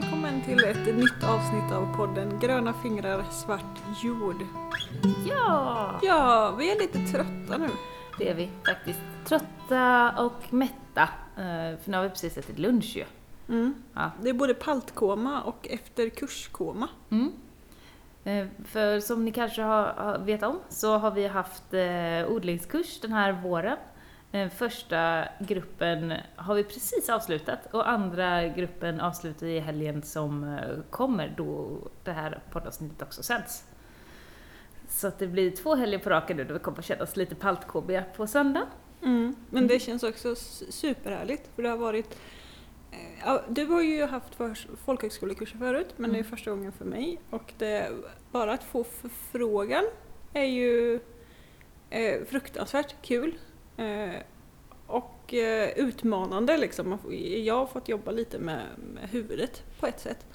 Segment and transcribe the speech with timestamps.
[0.00, 4.42] välkommen till ett nytt avsnitt av podden Gröna fingrar, svart jord.
[5.28, 7.68] Ja, Ja, vi är lite trötta nu.
[8.18, 8.98] det är vi faktiskt.
[9.24, 11.02] Trötta och mätta.
[11.36, 13.04] eh, För nu har vi precis ätit lunch ju.
[13.48, 13.74] Mm.
[13.94, 14.10] Ja.
[14.22, 16.88] Det är både paltkoma och efter kurskoma.
[17.10, 17.32] Mm.
[18.24, 23.00] Eh, För som ni kanske har, har- vet om så har vi haft eh, odlingskurs
[23.00, 23.76] den här våren.
[24.36, 30.60] Eh, Första gruppen har vi precis avslutat och andra gruppen avslutar i helgen som eh,
[30.90, 33.64] kommer då det här poddavsnittet också sänds.
[34.88, 37.16] Så att det blir två helger på raken nu då vi kommer att känna oss
[37.16, 38.66] lite paltkobiga på söndag.
[39.02, 39.36] Mm.
[39.50, 40.34] Men det känns också
[40.70, 42.18] superhärligt för det har varit
[42.92, 46.30] eh, Ja, du har ju haft för- folkhögskolekurser förut men det är Mm.
[46.30, 47.90] första gången för mig och det,
[48.32, 49.84] bara att få förfrågan
[50.32, 51.00] är ju
[51.90, 53.34] eh, fruktansvärt kul
[54.86, 56.98] och eh, utmanande liksom.
[57.44, 60.26] Jag har fått jobba lite med, med huvudet på ett sätt.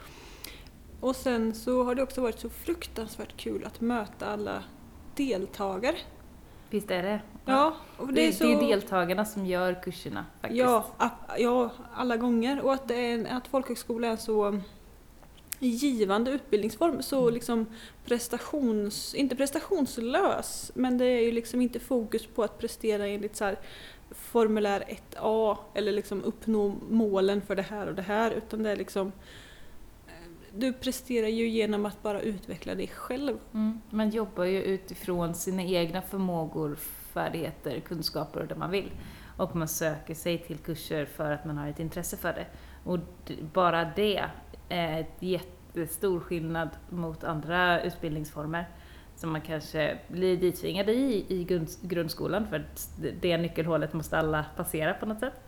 [1.00, 4.64] Och sen så har det också varit så fruktansvärt kul att möta alla
[5.16, 5.96] deltagare.
[6.70, 7.22] Visst är det?
[7.46, 8.44] Ja, och Det, det är så...
[8.44, 10.60] det är deltagarna som gör kurserna faktiskt.
[10.60, 10.86] Ja,
[11.38, 12.62] ja, alla gånger.
[12.62, 14.60] Och att, är, att folkhögskola är så
[15.68, 17.02] givande utbildningsform.
[17.02, 17.34] Så Mm.
[17.34, 17.66] liksom
[18.06, 19.16] prestations...
[19.16, 23.60] Inte prestationslös, men det är ju liksom inte fokus på att prestera enligt så här
[24.12, 28.32] formulär 1A eller liksom uppnå målen för det här och det här.
[28.32, 29.08] Utan det är liksom...
[30.08, 30.14] eh,
[30.56, 33.38] Du presterar ju genom att bara utveckla dig själv.
[33.54, 33.82] Mm.
[33.90, 36.76] Man jobbar ju utifrån sina egna förmågor,
[37.14, 38.92] färdigheter, kunskaper och det man vill.
[39.38, 42.46] Och man söker sig till kurser för att man har ett intresse för det.
[42.84, 43.00] Och
[43.54, 44.26] bara det
[44.72, 48.66] ett jättestor skillnad mot andra utbildningsformer
[49.16, 52.90] som man kanske blir dittvingade i i grund- grundskolan för att
[53.22, 55.42] det nyckelhålet måste alla passera på något sätt.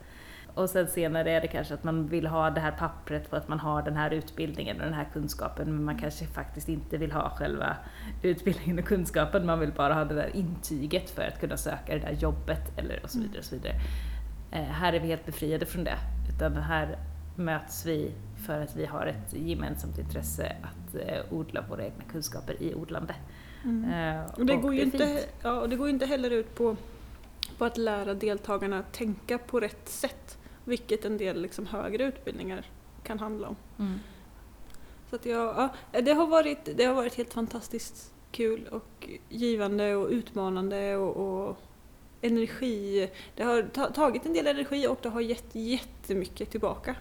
[0.55, 3.47] Och sen senare är det kanske att man vill ha det här pappret för att
[3.47, 7.11] man har den här utbildningen och den här kunskapen men man kanske faktiskt inte vill
[7.11, 7.75] ha själva
[8.21, 11.99] utbildningen och kunskapen, man vill bara ha det där intyget för att kunna söka det
[11.99, 13.39] där jobbet eller och så vidare.
[13.39, 13.75] Och så vidare.
[14.51, 15.97] Eh, här är vi helt befriade från det,
[16.29, 16.97] utan här
[17.35, 18.11] möts vi
[18.45, 23.15] för att vi har ett gemensamt intresse att eh, odla våra egna kunskaper i odlande.
[23.65, 26.75] Eh, Och det, går ju inte, ja, och det går inte heller ut på,
[27.57, 30.37] på att lära deltagarna att tänka på rätt sätt.
[30.65, 32.65] Vilket en del liksom högre utbildningar
[33.03, 33.55] kan handla om.
[33.79, 33.99] Mm.
[35.09, 39.95] Så att jag, ja, det, har varit, det har varit helt fantastiskt kul och givande
[39.95, 41.57] och utmanande och, och
[42.21, 43.09] energi.
[43.35, 46.95] Det har ta, tagit en del energi och det har gett jättemycket tillbaka.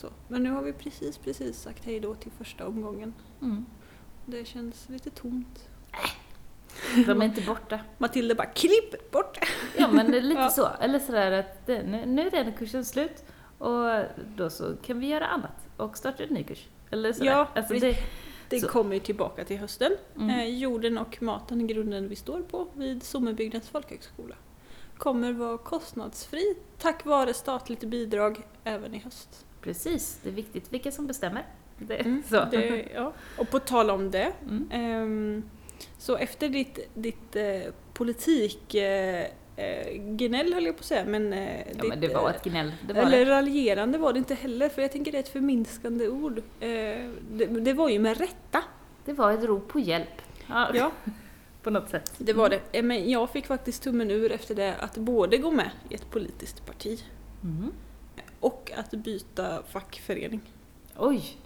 [0.00, 0.08] Så.
[0.28, 3.14] Men nu har vi precis, precis sagt hej då till första omgången.
[3.42, 3.66] Mm.
[4.26, 5.68] Det känns lite tomt.
[7.06, 7.80] De är inte borta.
[7.98, 9.38] Matilda bara klipp bort!
[9.78, 10.50] Ja men det är lite Ja.
[10.50, 10.68] så.
[10.80, 13.24] Eller sådär att det, nu, nu är redan kursen slut
[13.58, 14.04] och
[14.36, 16.68] då så kan vi göra annat och starta en ny kurs.
[16.90, 17.30] Eller sådär.
[17.30, 17.96] Ja, alltså det,
[18.48, 19.92] Det kommer ju tillbaka till hösten.
[20.16, 20.30] mm.
[20.30, 24.34] Eh, jorden och maten grunden vi står på vid Sommerbygdens folkhögskola.
[24.96, 29.46] Kommer vara kostnadsfri tack vare statligt bidrag även i höst.
[29.62, 31.46] Precis, det är viktigt vilka som bestämmer.
[31.78, 32.44] Det, Mm, så.
[32.50, 33.12] Det, ja.
[33.38, 34.68] Och på tal om det, Mm.
[34.72, 35.42] ehm,
[35.98, 37.60] så efter ditt, ditt eh,
[37.94, 39.24] politik eh,
[39.56, 42.34] eh, gnäll höll jag på att säga, men, eh, Ja ditt, men det var eh,
[42.36, 42.72] ett gnäll.
[42.86, 43.30] Det var eller det.
[43.30, 46.38] raljerande var det inte heller, för jag tänker det är ett förminskande ord.
[46.38, 46.68] Eh,
[47.32, 48.62] det, det var ju med rätta.
[49.04, 50.22] det var ett rop på hjälp.
[50.48, 50.90] Ja, Ja,
[51.62, 52.12] På något sätt.
[52.18, 52.60] det var det.
[52.72, 56.10] Eh, Men jag fick faktiskt tummen ur efter det att både gå med i ett
[56.10, 57.04] politiskt parti
[57.42, 57.72] Mm.
[58.40, 60.40] Och att byta fackförening.
[60.96, 61.36] Oj!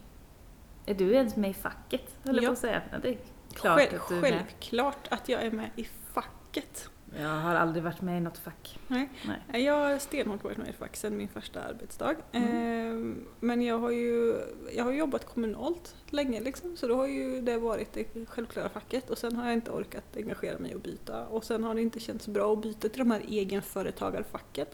[0.87, 2.16] Är du ens med i facket?
[2.22, 2.49] Höll jag Ja.
[2.49, 2.82] på att säga.
[2.93, 3.19] Ja, det är
[3.55, 4.31] klart Själv, att du är med.
[4.32, 6.88] självklart att jag är med i facket.
[7.19, 8.78] Jag har aldrig varit med i något fack.
[8.88, 9.08] Nej.
[9.52, 9.64] Nej.
[9.64, 12.14] Jag har stenhårt varit med i fack sedan min första arbetsdag.
[12.32, 12.48] Mm.
[12.48, 14.36] Ehm, Men jag har ju
[14.76, 19.10] jag har jobbat kommunalt länge liksom, så då har ju det varit det självklara facket
[19.10, 22.00] och sen har jag inte orkat engagera mig och byta och sen har det inte
[22.00, 24.67] känts bra att byta till de här egenföretagarfacken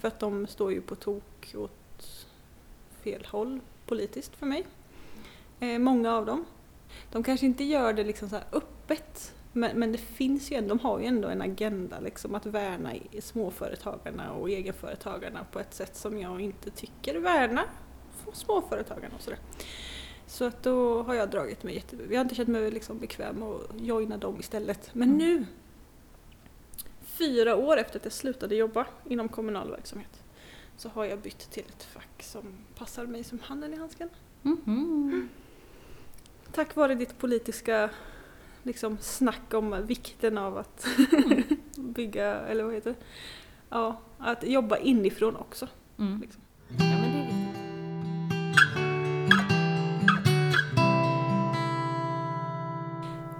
[0.00, 2.26] för att de står ju på tok åt
[3.02, 4.66] fel håll politiskt för mig.
[5.60, 6.44] Eh, många av dem.
[7.12, 10.68] De kanske inte gör det liksom så här öppet men, men det finns ju ändå,
[10.68, 15.96] de har ju ändå en agenda liksom att värna småföretagarna och egenföretagarna på ett sätt
[15.96, 17.66] som jag inte tycker värnar
[18.32, 19.38] småföretagarna och sådär.
[20.26, 21.96] Så att då har jag dragit mig jätte...
[22.10, 24.90] Jag har inte känt mig liksom bekväm att joina dem istället.
[24.92, 25.18] Men Mm.
[25.18, 25.46] nu,
[27.04, 30.22] fyra år efter att jag slutade jobba inom kommunal verksamhet,
[30.76, 32.42] så har jag bytt till ett fack som
[32.78, 34.08] passar mig som handen i handsken.
[34.42, 35.28] Mhm.
[36.52, 37.90] Tack vare ditt politiska
[38.62, 40.86] liksom snack om vikten av att
[41.76, 42.96] bygga, eller vad heter det?
[43.68, 45.68] Ja, att jobba inifrån också.
[45.98, 46.20] Mm.
[46.20, 46.42] Liksom.
[46.68, 47.32] Ja, men det är.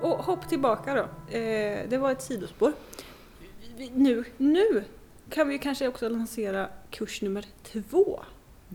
[0.02, 1.34] Och hopp tillbaka då.
[1.36, 2.72] Eh, det var ett sidospår.
[3.92, 4.84] Nu, nu
[5.30, 8.20] kan vi kanske också lansera kurs nummer två.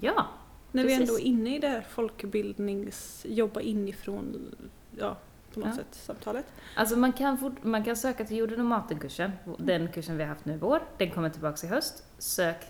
[0.02, 0.28] Ja,
[0.72, 1.00] När precis.
[1.00, 4.56] vi ändå är inne i det här folkbildnings, jobba inifrån,
[5.00, 5.18] ja,
[5.62, 5.84] på något Ja.
[5.84, 6.46] sätt, samtalet.
[6.76, 10.30] alltså man kan, fort, man kan söka till jorden och maten-kursen, den kursen vi har
[10.30, 10.82] haft nu i vår.
[10.98, 12.04] Den kommer tillbaks i höst.
[12.18, 12.66] Sök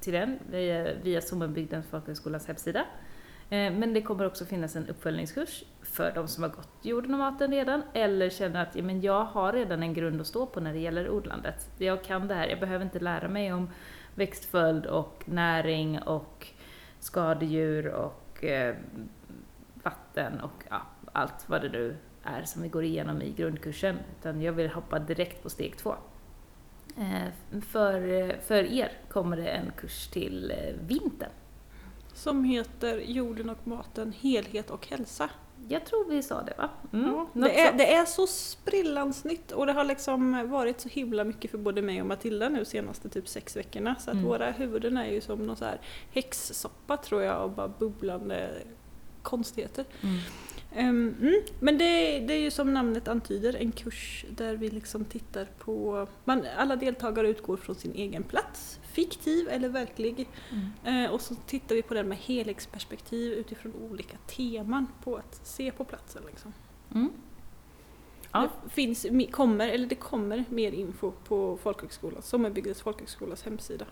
[0.00, 2.80] till den via, via Sommenbygdens folkhögskolas hemsida.
[3.50, 7.18] Eh, Men det kommer också finnas en uppföljningskurs för de som har gått jorden och
[7.18, 10.60] maten redan, eller känner att ja, men jag har redan en grund att stå på
[10.60, 11.70] när det gäller odlandet.
[11.78, 13.70] Jag kan det här, jag behöver inte lära mig om
[14.14, 16.46] växtföljd och näring och
[17.00, 18.74] skadedjur och eh,
[19.82, 20.82] vatten och ja,
[21.12, 23.96] allt vad det nu är som vi går igenom i grundkursen.
[24.20, 25.94] Utan jag vill hoppa direkt på steg två.
[26.98, 28.00] Eh, för,
[28.46, 31.30] för er kommer det en kurs till eh, vintern.
[32.14, 35.30] Som heter Jorden och maten, helhet och hälsa.
[35.68, 36.68] Jag tror vi sa det va?
[36.92, 40.88] Mm, Ja, det, är, det är så sprillans nytt och det har liksom varit så
[40.88, 43.94] himla mycket för både mig och Matilda nu senaste typ sex veckorna.
[43.98, 44.28] Så att Mm.
[44.28, 45.80] våra huvuden är ju som någon så här
[46.12, 48.50] häxsoppa tror jag och bara bubblande
[49.22, 49.84] konstigheter.
[50.02, 50.18] Mm.
[50.72, 51.42] Ehm, mm.
[51.60, 56.06] Men det, det är ju som namnet antyder en kurs där vi liksom tittar på,
[56.24, 60.28] man, alla deltagare utgår från sin egen plats, fiktiv eller verklig.
[60.50, 61.04] Mm.
[61.04, 65.72] Eh, och så tittar vi på den med helhetsperspektiv utifrån olika teman på att se
[65.72, 66.22] på platsen.
[66.26, 66.52] Liksom.
[66.94, 67.10] Mm.
[68.32, 68.48] Ja.
[68.64, 73.86] Det, finns, kommer, eller det kommer mer info på folkhögskolan, Sommarbygdens folkhögskolas hemsida.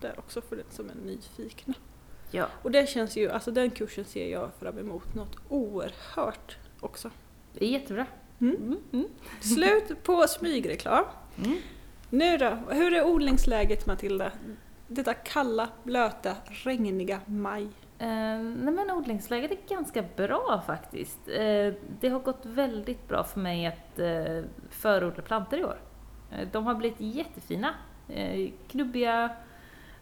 [0.00, 1.74] Där också för den som är nyfikna.
[2.30, 2.46] Ja.
[2.62, 7.10] Och det känns ju, alltså den kursen ser jag fram emot något oerhört också.
[7.52, 8.06] Det är jättebra.
[8.40, 8.56] Mm.
[8.56, 8.78] Mm.
[8.92, 9.08] Mm.
[9.40, 11.04] Slut på smygreklam.
[11.44, 11.58] Mm.
[12.10, 14.32] Nu då, hur är odlingsläget Matilda?
[14.88, 17.68] Detta kalla, blöta, regniga maj.
[17.98, 18.08] Eh,
[18.38, 21.28] nej men odlingsläget är ganska bra faktiskt.
[21.28, 25.80] Eh, det har gått väldigt bra för mig att eh, förodla plantor i år.
[26.32, 27.74] Eh, de har blivit jättefina.
[28.08, 29.30] Eh, knubbiga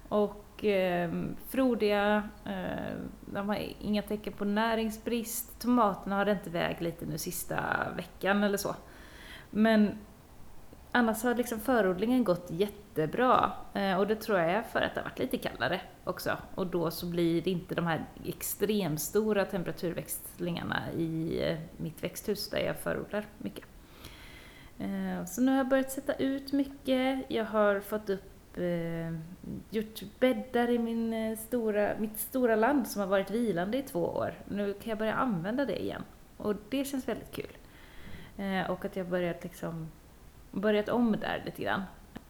[0.08, 1.11] och eh,
[1.49, 2.29] frodiga.
[2.44, 5.61] Eh, de har inga tecken på näringsbrist.
[5.61, 8.75] Tomaterna har det inte vägt lite nu sista veckan eller så.
[9.50, 9.99] Men
[10.93, 13.53] annars har liksom förodlingen gått jättebra.
[13.75, 16.37] Eh, och det tror jag är för att det har varit lite kallare också.
[16.55, 22.59] Och då så blir det inte de här extremstora temperaturväxlingarna i eh, mitt växthus där
[22.59, 23.64] jag förodlar mycket.
[24.79, 27.25] Eh, så nu har jag börjat sätta ut mycket.
[27.29, 29.12] Jag har fått upp eh,
[29.70, 34.05] gjort bäddar i min eh, stora, mitt stora land som har varit vilande i två
[34.05, 34.35] år.
[34.49, 36.03] Nu kan jag börja använda det igen.
[36.37, 37.56] Och det känns väldigt kul.
[38.37, 39.88] Eh, och att jag börjat liksom
[40.53, 41.82] börjat om där lite grann.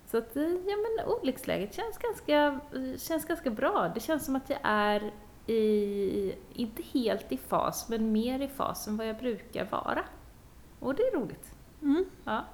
[0.07, 2.61] Så att, eh, ja men odlingsläget känns ganska,
[2.99, 3.93] känns ganska bra.
[3.95, 5.13] Det känns som att jag är
[5.47, 10.05] i, inte helt i fas, men mer i fas än vad jag brukar vara.
[10.81, 11.55] Och det är roligt.
[11.83, 12.05] Mm.
[12.25, 12.45] Ja.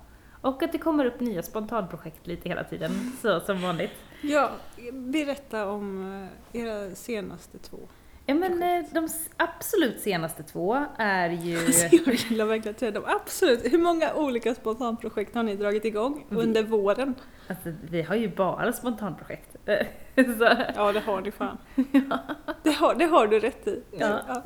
[0.43, 2.91] Och att det kommer upp nya spontanprojekt lite hela tiden,
[3.23, 3.93] så som vanligt.
[4.23, 4.51] Ja,
[4.93, 6.13] berätta om
[6.53, 7.79] eh, era senaste två.
[8.27, 11.55] Ja men eh, de absolut senaste två är ju...
[12.07, 13.05] Jag gillar verkligen att säga dem.
[13.07, 13.73] Absolut.
[13.73, 17.15] Hur många olika spontanprojekt har ni dragit igång under våren?
[17.49, 19.57] Alltså, vi har ju bara spontanprojekt.
[20.15, 21.59] så, Ja, det har ni fan.
[22.63, 23.83] Det, har, det har du rätt i.
[23.99, 24.43] Ja.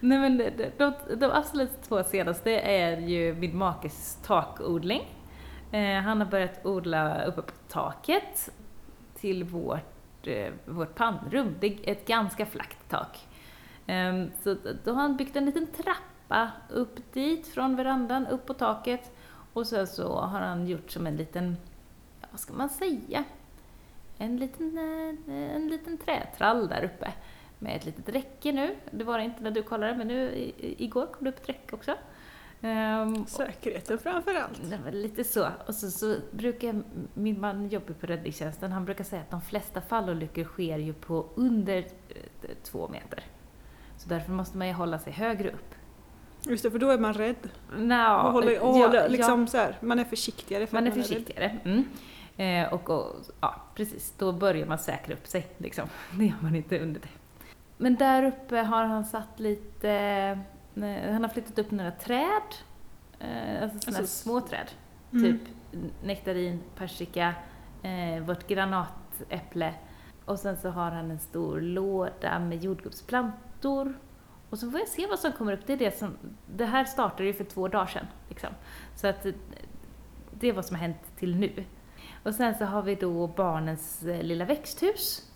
[0.00, 5.02] Nej men de, de, de absolut två senaste är ju min makes takodling.
[5.72, 8.50] Eh, han har börjat odla uppe på taket
[9.14, 9.91] till vårt,
[10.26, 11.54] Eh, vårt pannrum.
[11.60, 13.26] Det är ett ganska flackt tak.
[13.86, 18.54] Ehm, så då har han byggt en liten trappa upp dit från verandan, upp på
[18.54, 19.16] taket.
[19.52, 21.56] Och sen så har han gjort som en liten,
[22.20, 23.24] ja, vad ska man säga?
[24.18, 27.12] En liten, eh, en liten trätrall där uppe
[27.58, 28.76] med ett litet räcke nu.
[28.90, 31.76] Det var det inte när du kollade, men nu igår kom det upp ett räcke
[31.76, 31.94] också.
[32.62, 34.94] Ehm, Säkerheten framför allt.
[34.94, 35.48] lite så.
[35.66, 36.82] Och så, så brukar
[37.14, 41.26] min man jobbar på räddningstjänsten, han brukar säga att de flesta fallolyckor sker ju på
[41.34, 43.24] under eh, två meter.
[43.96, 45.74] Så därför måste man ju hålla sig högre upp.
[46.44, 47.48] Just det, för då är man rädd.
[47.76, 49.08] Nå, och håller, och ja, håller, ja.
[49.08, 51.58] liksom så här, man är försiktigare för Man är försiktigare.
[51.64, 51.84] Mm.
[52.36, 54.14] Eh, och, och, ja, precis.
[54.18, 55.46] Då börjar man säkra upp sig.
[55.58, 55.88] Liksom.
[56.18, 57.08] Det gör man inte under det.
[57.76, 60.38] Men där uppe har han satt lite...
[61.12, 62.42] Han har flyttat upp några träd.
[63.18, 64.70] Eh, alltså här Alltså, små träd.
[65.12, 65.22] Mm.
[65.22, 65.48] Typ
[66.02, 67.34] nektarin, persika,
[67.82, 69.74] eh, vårt granatäpple.
[70.24, 73.98] Och sen så har han en stor låda med jordgubbsplantor.
[74.50, 75.66] Och så får jag se vad som kommer upp.
[75.66, 78.06] Det, är det, som, det här startade ju för två dagar sedan.
[78.28, 78.50] Liksom.
[78.96, 79.32] Så att eh,
[80.30, 81.64] det är vad som har hänt till nu.
[82.22, 85.30] Och sen så har vi då barnens eh, lilla växthus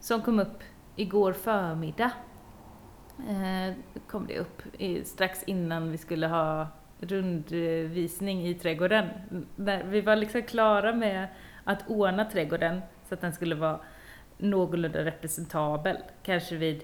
[0.00, 0.62] som kom upp
[0.96, 2.10] igår förmiddag
[3.28, 3.74] eh,
[4.06, 6.68] kom det upp i, strax innan vi skulle ha
[7.00, 9.08] rundvisning i trädgården.
[9.56, 11.28] Där vi var liksom klara med
[11.64, 13.80] att ordna trädgården så att den skulle vara
[14.38, 16.82] någorlunda representabel, kanske vid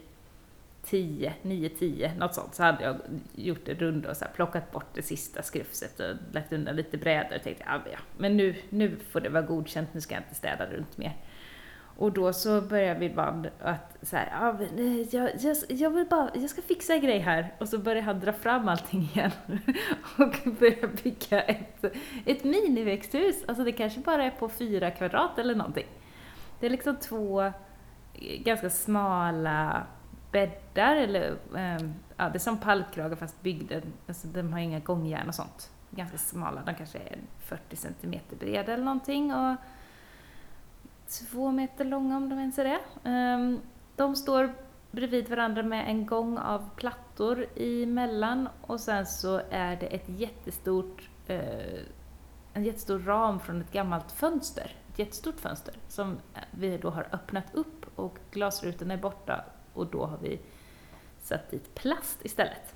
[0.84, 2.96] 10, 9, 10, något sånt, så hade jag
[3.34, 6.98] gjort det runda och så här, plockat bort det sista skrufset och lagt undan lite
[6.98, 10.22] brädor och tänkte ja, ja, men nu, nu får det vara godkänt, nu ska jag
[10.22, 11.16] inte städa runt mer.
[11.96, 15.90] Och då så börjar vi band att så här, ah, ja, eh, jag, jag, jag,
[15.90, 17.54] vill bara, jag ska fixa en grej här.
[17.58, 19.30] Och så börjar han dra fram allting igen
[20.18, 21.84] och börjar bygga ett,
[22.24, 23.44] ett miniväxthus.
[23.48, 25.86] Alltså det kanske bara är på fyra kvadrat eller någonting.
[26.60, 27.52] Det är liksom två eh,
[28.38, 29.86] ganska smala
[30.32, 35.28] bäddar, eller eh, ja, det är som pallkragar fast byggda, alltså de har inga gångjärn
[35.28, 35.70] och sånt.
[35.90, 39.34] Ganska smala, de kanske är 40 cm breda eller någonting.
[39.34, 39.56] Och,
[41.08, 43.08] två meter långa om de ens är det.
[43.08, 43.60] Ehm,
[43.96, 44.54] de står
[44.90, 51.08] bredvid varandra med en gång av plattor emellan och sen så är det ett jättestort,
[51.26, 51.80] eh,
[52.52, 54.76] en jättestor ram från ett gammalt fönster.
[54.92, 56.18] Ett jättestort fönster som
[56.50, 60.40] vi då har öppnat upp och glasrutorna är borta och då har vi
[61.22, 62.74] satt dit plast istället.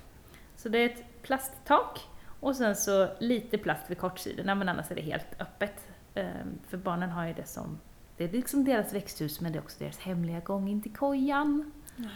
[0.55, 2.07] Så det är ett plasttak
[2.39, 5.87] och sen så lite plast vid kortsidorna men annars är det helt öppet.
[6.15, 7.79] Ehm, för barnen har ju det som
[8.19, 11.71] det är liksom deras växthus men det är också deras hemliga gång in till kojan.
[11.97, 12.09] Mm.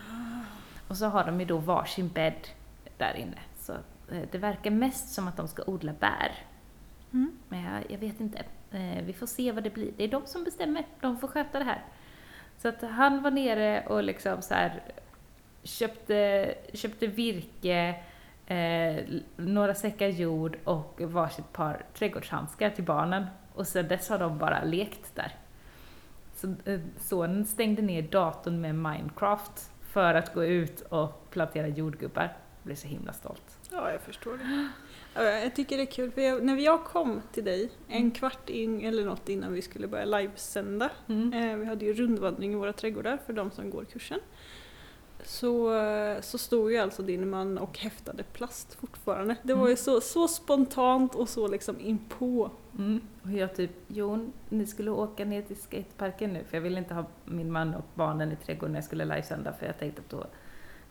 [0.87, 2.47] Och så har de ju då varsin bädd
[2.97, 3.39] där inne.
[3.59, 3.73] Så
[4.11, 6.31] eh, det verkar mest som att de ska odla bär.
[7.13, 7.31] Mm.
[7.49, 8.43] Men jag, jag, vet inte.
[8.71, 9.91] Eh, vi får se vad det blir.
[9.97, 10.85] Det är de som bestämmer.
[11.01, 11.83] De får sköta det här.
[12.57, 14.83] Så att han var nere och liksom så här,
[15.63, 17.95] köpte, köpte virke,
[18.45, 19.03] eh,
[19.35, 23.25] några säckar jord och varsitt par trädgårdshandskar till barnen.
[23.53, 25.35] Och sen dess har de bara lekt där.
[26.43, 32.23] Så eh, sonen stängde ner datorn med Minecraft för att gå ut och plantera jordgubbar.
[32.23, 33.59] Jag blev så himla stolt.
[33.71, 34.69] Ja, jag förstår det.
[35.15, 38.11] Jag tycker det är kul, för jag, när jag kom till dig en mm.
[38.11, 41.33] kvart in eller något innan vi skulle börja livesända, mm.
[41.33, 44.19] eh, vi hade ju rundvandring i våra trädgårdar för de som går kursen,
[45.25, 45.71] så,
[46.21, 49.35] så stod ju alltså din man och häftade plast fortfarande.
[49.43, 49.77] Det var ju mm.
[49.77, 52.51] så, så spontant och så liksom inpå.
[52.77, 53.01] Mm.
[53.23, 56.93] Och jag typ, Jon, ni skulle åka ner till skateparken nu, för jag ville inte
[56.93, 60.09] ha min man och barnen i trädgården när jag skulle livesända, för jag tänkte att
[60.09, 60.25] då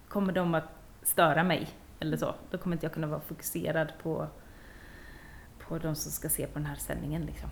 [0.09, 0.69] kommer de att
[1.03, 1.69] störa mig,
[2.01, 2.35] eller så.
[2.51, 4.27] Då kommer inte jag kunna vara fokuserad på,
[5.69, 7.49] på de som ska se på den här sändningen liksom.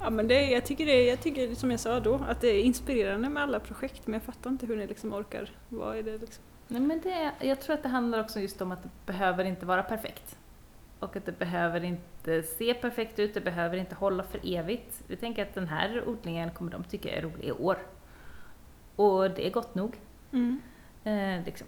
[0.00, 2.62] Ja men det, jag, tycker det, jag tycker som jag sa då, att det är
[2.62, 5.50] inspirerande med alla projekt men jag fattar inte hur ni liksom orkar.
[5.68, 6.44] Vad är det liksom?
[6.68, 9.66] Nej men det, jag tror att det handlar också just om att det behöver inte
[9.66, 10.36] vara perfekt.
[10.98, 15.02] Och att det behöver inte se perfekt ut, det behöver inte hålla för evigt.
[15.06, 17.78] Vi tänker att den här odlingen kommer de tycka är rolig i år.
[18.96, 19.96] Och det är gott nog.
[20.32, 20.60] Mm.
[21.04, 21.66] Eh, liksom.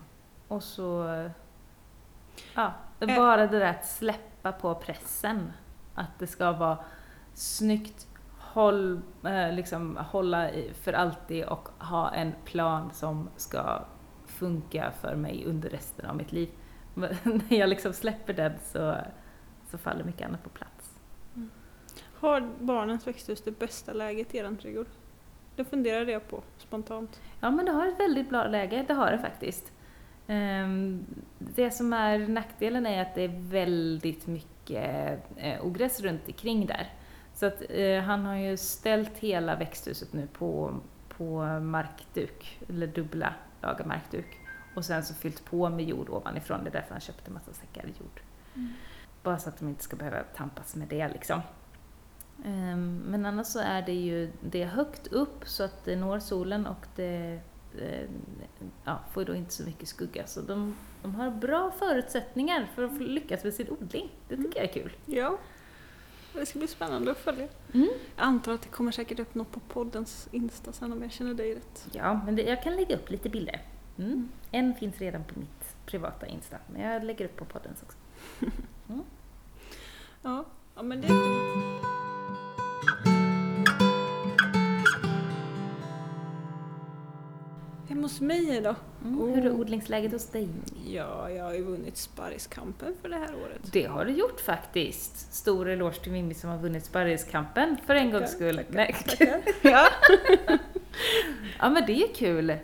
[0.49, 1.05] Och så...
[2.55, 5.53] Ja, bara det där att släppa på pressen.
[5.95, 6.79] Att det ska vara
[7.35, 8.07] snyggt,
[8.39, 13.85] håll, eh, liksom, hålla i för alltid och ha en plan som ska
[14.27, 16.49] funka för mig under resten av mitt liv.
[16.95, 18.97] när jag liksom släpper den så,
[19.71, 20.99] så faller mycket annat på plats.
[21.35, 21.51] Mm.
[22.19, 24.87] Har barnens växthus det bästa läget i er trädgård?
[25.57, 27.21] Det funderar jag på spontant.
[27.41, 29.73] Ja men det har ett väldigt bra läge, det har det faktiskt.
[30.27, 31.07] Ehm,
[31.39, 36.93] det som är nackdelen är att det är väldigt mycket eh, ogräs runt omkring där.
[37.35, 43.35] Så att eh, han har ju ställt hela växthuset nu på, på markduk, eller dubbla
[43.63, 44.41] lager markduk.
[44.77, 47.85] Och sen så fyllt på med jord ovanifrån, det är därför han köpte massa säckar
[47.85, 48.21] jord.
[48.55, 48.73] Mm.
[49.23, 51.41] Bara så att de inte ska behöva tampas med det liksom.
[52.45, 56.19] Um, men annars så är det ju, det är högt upp så att det når
[56.19, 57.41] solen och det
[58.85, 60.27] ja, får då inte så mycket skugga.
[60.27, 64.09] Så de, de har bra förutsättningar för att lyckas med sin odling.
[64.29, 64.53] Det tycker mm.
[64.55, 64.93] jag är kul.
[65.07, 65.39] Ja,
[66.33, 67.49] det ska bli spännande att följa.
[67.75, 67.89] Mm.
[68.17, 71.35] Jag antar att det kommer säkert upp något på poddens Insta sen om jag känner
[71.35, 71.89] dig rätt.
[71.93, 73.63] Ja, men det, jag kan lägga upp lite bilder.
[73.99, 74.11] Mm.
[74.11, 74.29] Mm.
[74.51, 77.99] En finns redan på mitt privata Insta, men jag lägger upp på poddens också.
[78.89, 79.03] Mm.
[80.23, 81.09] ja, ja, men det
[88.07, 88.75] hos mig då?
[89.05, 89.35] Mm, oh.
[89.35, 90.49] Hur är odlingsläget hos dig?
[90.87, 93.73] Ja, jag har ju vunnit Sparriskampen för det här året.
[93.73, 95.35] Det har du gjort faktiskt.
[95.35, 98.57] Stor eloge till Mimmi som har vunnit Sparriskampen för en gångs skull.
[98.57, 99.43] Tackar, tackar.
[99.63, 99.89] ja.
[101.59, 102.57] ja, men det är kul.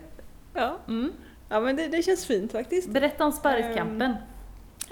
[0.53, 1.11] Ja, mm.
[1.49, 2.89] ja men det, det känns fint faktiskt.
[2.89, 3.87] Berätta om Sparriskampen.
[3.91, 4.15] Um, Nej, men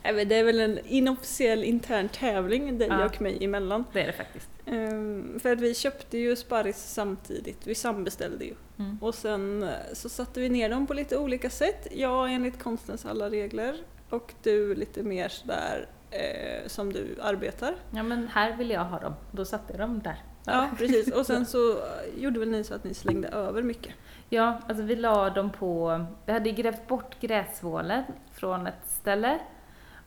[0.04, 3.06] Det är väl en inofficiell intern tävling dig Ja.
[3.06, 3.86] och mig emellan.
[3.94, 4.50] Det är det faktiskt.
[4.66, 8.54] Ehm, för att vi köpte ju sparris samtidigt, vi sambeställde ju.
[8.80, 8.98] Mm.
[9.02, 11.88] Och sen eh, så satte vi ner dem på lite olika sätt.
[11.92, 13.76] Jag enligt konstens alla regler
[14.10, 17.76] och du lite mer sådär eh, som du arbetar.
[17.96, 20.24] Ja men här vill jag ha dem, då satte jag dem där.
[20.46, 21.12] Ja, precis.
[21.14, 21.84] Och sen så eh,
[22.18, 23.94] gjorde väl ni så att ni slängde över mycket.
[24.30, 28.04] Ja, alltså vi la dem på, vi hade grävt bort gräsvålen
[28.34, 29.40] från ett ställe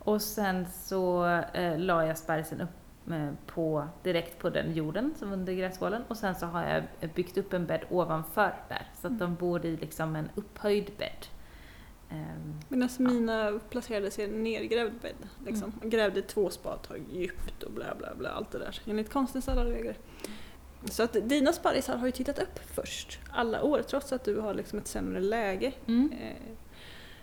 [0.05, 5.33] och sen så eh, la jag sparrisen upp eh, på, direkt på den jorden som
[5.33, 9.19] under gräsvålen och sen så har jag byggt upp en bädd ovanför där så att
[9.19, 11.27] de bor i liksom en upphöjd bädd.
[12.11, 15.29] Ehm, Medan mina placerades i en nergrävd bädd.
[15.47, 15.73] Liksom.
[15.77, 15.91] Mm.
[15.91, 18.81] Grävde två spadtag djupt och bla bla bla, allt det där.
[18.87, 19.97] Enligt konstens alla regler.
[20.85, 24.55] Så att dina sparrisar har ju tittat upp först alla år trots att du har
[24.55, 26.13] liksom ett sämre läge mm.
[26.13, 26.55] eh,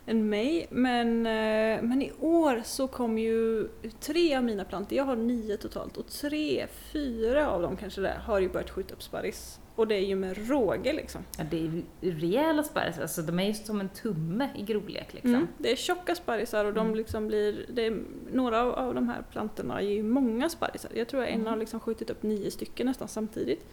[0.05, 0.67] än mig.
[0.69, 3.67] Men, eh, men i år så kom ju
[3.99, 8.13] tre av mina plantor, jag har nio totalt, och tre, fyra av dem kanske det
[8.25, 9.57] har ju börjat skjuta upp sparris.
[9.75, 11.21] Och det är ju med råge liksom.
[11.37, 11.81] Ja, det är ju
[12.11, 15.33] rejäla sparrisar, alltså de är ju som en tumme i grovlek liksom.
[15.35, 15.47] Mm.
[15.57, 16.95] Det är tjocka sparrisar och de Mm.
[16.97, 17.97] liksom blir, det är,
[18.33, 20.91] några av, av de här plantorna ger ju många sparrisar.
[20.95, 21.47] Jag tror att en Mm.
[21.47, 23.65] har liksom skjutit upp nio stycken nästan samtidigt.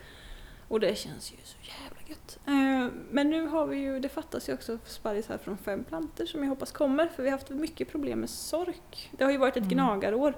[0.68, 2.38] Och det känns ju så jävla gött.
[2.46, 6.42] Eh, men nu har vi ju, det fattas ju också sparrisar från fem plantor som
[6.42, 9.10] jag hoppas kommer för vi har haft mycket problem med sork.
[9.18, 9.74] Det har ju varit ett Mm.
[9.74, 10.34] gnagarår.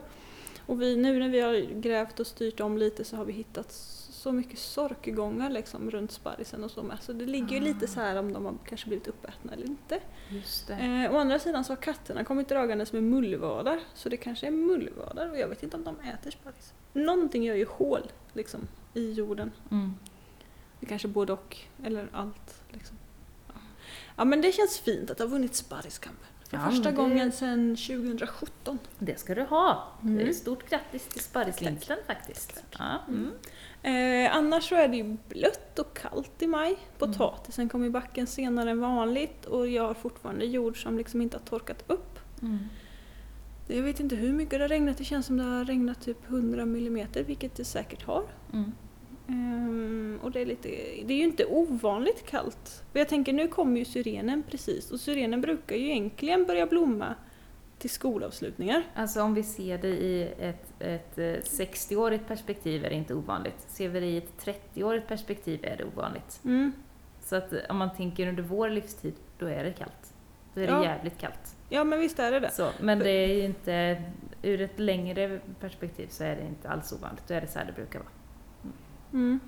[0.67, 3.73] Och vi, nu när vi har grävt och styrt om lite så har vi hittat
[4.11, 6.99] så mycket sorkgångar liksom runt sparrisen och så med.
[7.03, 7.89] Så det ligger ju lite Ah.
[7.89, 10.01] så här om de har kanske blivit uppätna eller inte.
[10.29, 10.75] Just det.
[10.75, 13.81] Eh, å andra sidan så har katterna kommit dragandes med mullvadar.
[13.95, 16.73] Så det kanske är mullvadar och jag vet inte om de äter sparris.
[16.93, 18.61] Någonting gör ju hål liksom,
[18.95, 19.53] i jorden.
[19.71, 19.95] Mm.
[20.81, 22.63] Det kanske både och, eller allt.
[22.71, 22.97] Liksom.
[23.49, 23.55] Ja.
[24.17, 26.27] ja men det känns fint att ha vunnit sparriskampen.
[26.49, 28.79] För Ja, första det- gången sedan 2017.
[28.99, 29.89] Det ska du ha.
[30.03, 30.17] Mm.
[30.17, 32.65] Det är Stort grattis till sparrisvinsten faktiskt.
[32.79, 33.31] Ja, mm.
[33.83, 36.77] Eh, annars så är det ju blött och kallt i maj.
[36.99, 41.37] Potatisen kom i backen senare än vanligt och jag har fortfarande jord som liksom inte
[41.37, 42.19] har torkat upp.
[42.43, 42.59] Mm.
[43.67, 46.29] Jag vet inte hur mycket det har regnat, det känns som det har regnat typ
[46.29, 48.25] 100 millimeter, vilket det säkert har.
[50.31, 50.31] Mm.
[50.31, 50.69] Och det är, lite,
[51.07, 52.85] det är ju inte ovanligt kallt.
[52.93, 57.15] Jag tänker nu kommer ju syrenen precis och syrenen brukar ju egentligen börja blomma
[57.79, 58.83] till skolavslutningar.
[58.95, 63.65] Alltså om vi ser det i ett, ett eh, 60-årigt perspektiv är det inte ovanligt.
[63.69, 66.41] Ser vi det i ett 30-årigt perspektiv är det ovanligt.
[66.45, 66.73] Mm.
[67.23, 70.15] Så att eh, om man tänker under vår livstid, då är det kallt.
[70.55, 70.85] Då är det Ja.
[70.85, 71.57] jävligt kallt.
[71.69, 72.51] Ja men visst är det det.
[72.51, 74.03] Så, men det är ju inte,
[74.43, 77.23] ur ett längre perspektiv så är det inte alls ovanligt.
[77.29, 78.11] Då är det så här det brukar vara.
[79.13, 79.41] Mm.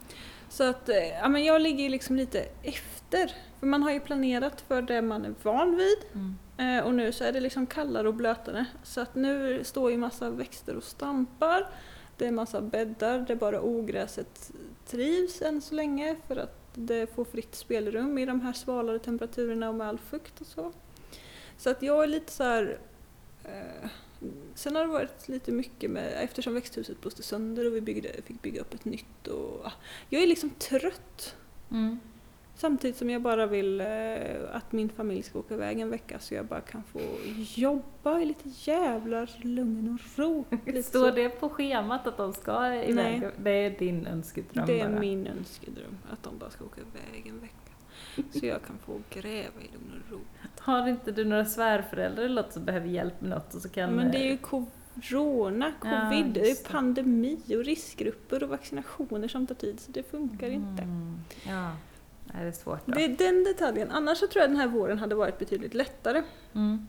[0.53, 3.35] Så att eh, ja, men jag ligger ju liksom lite efter.
[3.61, 5.99] För man har ju planerat för det man är van vid.
[6.57, 8.67] Eh, och nu så är det liksom kallare och blötare.
[8.83, 11.67] Så att nu står ju massa växter och stampar.
[12.17, 14.53] Det är massa bäddar, det är bara ogräset
[14.87, 19.69] trivs än så länge för att det får fritt spelrum i de här svalare temperaturerna
[19.69, 20.73] och med all fukt och så.
[21.57, 22.79] Så att jag är lite så här...
[23.45, 23.91] Eh,
[24.55, 28.43] sen har det varit lite mycket med, eftersom växthuset blåste sönder och vi byggde, fick
[28.43, 29.67] bygga upp ett nytt och...
[29.67, 29.73] ah,
[30.09, 31.37] Jag är liksom trött.
[31.71, 32.01] Mm.
[32.55, 33.87] Samtidigt som jag bara vill eh,
[34.53, 37.01] att min familj ska åka iväg en vecka så jag bara kan få
[37.55, 40.45] jobba i lite jävlar lugn och ro.
[40.67, 41.15] Lite Står så.
[41.15, 42.95] det på schemat att de ska iväg?
[42.95, 43.31] Nej.
[43.39, 45.01] Det är din önskedröm Det är bara.
[45.01, 47.55] min önskedröm, att de bara ska åka iväg en vecka.
[48.31, 50.21] Så jag kan få gräva i lugn och ro.
[50.59, 53.55] Har inte du några svärföräldrar eller något som behöver hjälp med något?
[53.55, 58.43] Och så kan, Men det är ju corona, Ja, covid, det är pandemi och riskgrupper
[58.43, 60.83] och vaccinationer som tar tid så det funkar inte.
[60.83, 61.21] Mm.
[61.47, 61.71] Ja,
[62.35, 62.93] Nej, det är svårt då.
[62.93, 63.91] Det är den detaljen.
[63.91, 66.23] Annars så tror jag den här våren hade varit betydligt lättare.
[66.53, 66.87] Mm.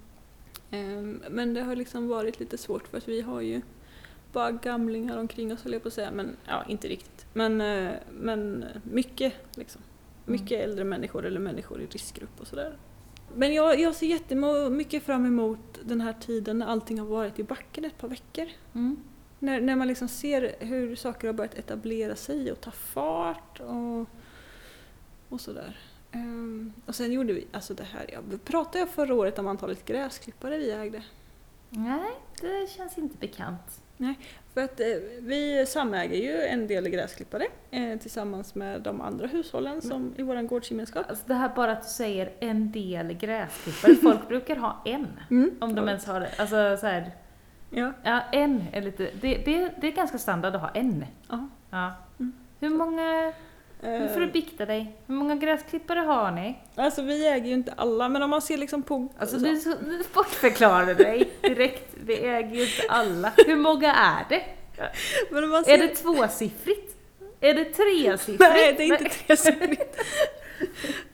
[0.72, 3.62] Ehm, Men det har liksom varit lite svårt för att vi har ju
[4.32, 7.26] bara gamlingar omkring oss höll jag på att säga, men ja, inte riktigt.
[7.34, 9.82] Men, eh, men mycket liksom.
[10.26, 12.78] Mycket äldre människor eller människor i riskgrupp och sådär.
[13.36, 17.44] Men jag, jag ser jättemycket fram emot den här tiden när allting har varit i
[17.44, 18.48] backen ett par veckor.
[18.74, 18.98] Mm.
[19.40, 24.08] När, när man liksom ser hur saker har börjat etablera sig och ta fart och,
[25.30, 25.80] och sådär.
[26.12, 29.86] Ehm, och sen gjorde vi, alltså det här, jag pratade jag förra året om antalet
[29.86, 31.04] gräsklippare vi ägde?
[31.70, 33.83] Nej, det känns inte bekant.
[34.54, 34.88] För att eh,
[35.20, 40.42] vi samäger ju en del gräsklippare eh, tillsammans med de andra hushållen som i vår
[40.42, 41.10] gårdsgemenskap.
[41.10, 43.96] Alltså det här bara att du säger en del gräsklippare.
[44.02, 45.08] Folk brukar ha en.
[45.30, 45.52] Mm.
[45.60, 46.30] Om de ens har det.
[46.38, 47.12] Alltså så här,
[47.70, 47.92] Ja.
[48.04, 51.06] ja en är lite, det, det, det är ganska standard att ha en.
[51.70, 51.94] Ja.
[52.20, 52.34] Mm.
[52.60, 53.34] Hur många
[53.84, 54.96] Nu får du bikta dig.
[55.08, 56.56] Hur många gräsklippare har ni?
[56.76, 59.08] Alltså vi äger ju inte alla, men om man ser liksom på...
[59.18, 61.94] Alltså du, så- du bortförklarar dig direkt.
[62.06, 63.32] Vi äger ju inte alla.
[63.46, 64.44] Hur många är det?
[65.64, 66.96] ser, Är det tvåsiffrigt?
[67.40, 68.40] Är det tresiffrigt?
[68.40, 69.98] Nej, det är inte tresiffrigt.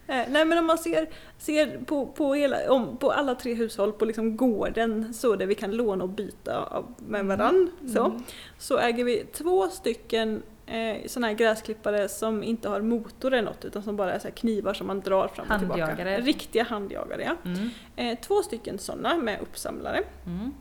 [0.07, 3.91] Eh, Nej men om man ser, ser på, på, hela, om, på alla tre hushåll
[3.91, 8.23] på liksom gården så där vi kan låna och byta med varann så, Mm.
[8.57, 13.65] så äger vi två stycken eh, sådana här gräsklippare som inte har motor eller något
[13.65, 15.85] utan som bara är så här knivar som man drar fram och tillbaka.
[15.85, 16.21] Handjagare.
[16.21, 17.35] Riktiga handjagare ja.
[17.49, 17.69] Mm.
[17.95, 20.03] Eh, två stycken sådana med uppsamlare.
[20.25, 20.51] Mm.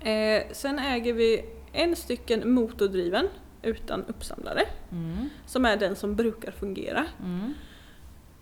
[0.00, 3.28] Eh, sen äger vi en stycken motordriven
[3.62, 5.28] utan uppsamlare Mm.
[5.46, 7.06] som är den som brukar fungera.
[7.24, 7.54] Mm.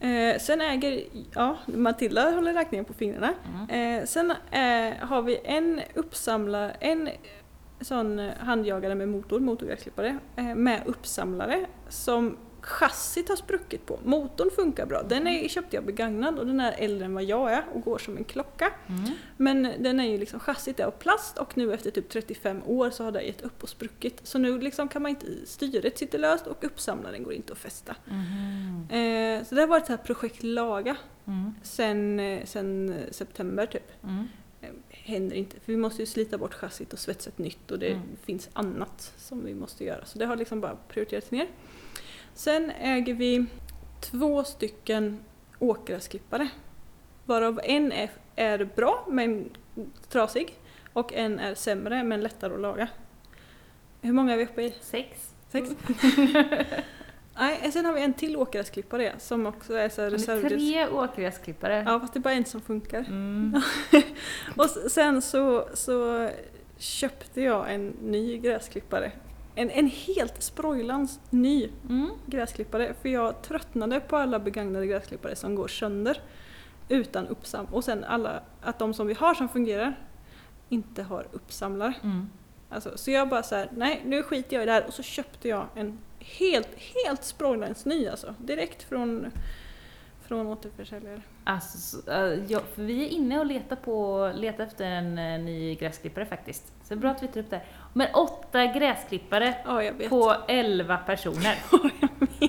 [0.01, 3.33] Eh, sen äger, ja Matilda håller räkningen på fingrarna.
[3.69, 3.99] Mm.
[4.01, 7.09] Eh, sen eh, har vi en uppsamlare, en
[7.81, 14.01] sån handjagare med motor, motorgräsklippare, eh, med uppsamlare som chassit har spruckit på.
[14.05, 15.03] Motorn funkar bra.
[15.03, 17.99] Den är, köpte jag begagnad och den är äldre än vad jag är och går
[17.99, 18.73] som en klocka.
[18.87, 19.11] Mm.
[19.37, 22.91] Men den är ju liksom chassit är av plast och nu efter typ 35 år
[22.91, 24.21] så har det gett upp och spruckit.
[24.23, 27.97] Så nu liksom kan man inte, styret sitter löst och uppsamlaren går inte att fästa.
[28.05, 28.87] Mhm.
[28.91, 30.97] Eh, så det har varit ett projekt Laga
[31.29, 31.55] Mm.
[31.63, 33.93] sen, eh, sen eh, september typ.
[35.07, 35.21] Mm.
[35.21, 37.93] Händer inte, för vi måste ju slita bort chassit och svetsa ett nytt och det
[37.93, 38.03] Mm.
[38.25, 40.05] finns annat som vi måste göra.
[40.05, 41.47] Så det har liksom bara prioriterats ner.
[42.35, 43.47] Sen äger vi
[44.01, 45.19] två stycken
[45.59, 46.49] åkgräsklippare.
[47.25, 49.51] Varav en är, är bra men
[50.09, 50.55] trasig
[50.93, 52.89] och en är sämre men lättare att laga.
[54.01, 54.75] Hur många är vi uppe i?
[54.81, 55.35] Sex.
[55.49, 55.71] Sex?
[57.39, 60.53] Nej, sen har vi en till åkgräsklippare som också är så reservdels.
[60.53, 61.85] tre åkgräsklippare?
[61.87, 62.99] Ja, fast det är bara en som funkar.
[62.99, 63.61] Mm.
[64.57, 66.29] Och sen så, så
[66.79, 69.13] köpte jag en ny gräsklippare.
[69.55, 72.11] En, en helt sprojlans ny Mm.
[72.27, 72.95] gräsklippare.
[73.03, 76.21] För jag tröttnade på alla begagnade gräsklippare som går sönder
[76.89, 77.67] utan uppsam.
[77.67, 79.99] Och sen alla, att de som vi har som fungerar
[80.69, 81.95] inte har uppsamlare.
[82.03, 82.29] Mm.
[82.71, 85.03] Alltså, så jag bara så här, nej nu skiter jag i det här och så
[85.03, 85.99] köpte jag en
[86.39, 86.69] helt,
[87.05, 88.35] helt sprojlans ny alltså.
[88.39, 89.31] Direkt från,
[90.23, 91.23] från återförsäljare.
[91.49, 95.39] Alltså, så, äh, ja, för vi är inne och letar, på, letar efter en eh,
[95.41, 96.67] ny gräsklippare faktiskt.
[96.67, 97.57] Så det är bra att vi tar upp det.
[97.57, 97.65] här.
[97.93, 100.11] Men åtta gräsklippare Ja, jag vet.
[100.11, 101.55] på elva personer.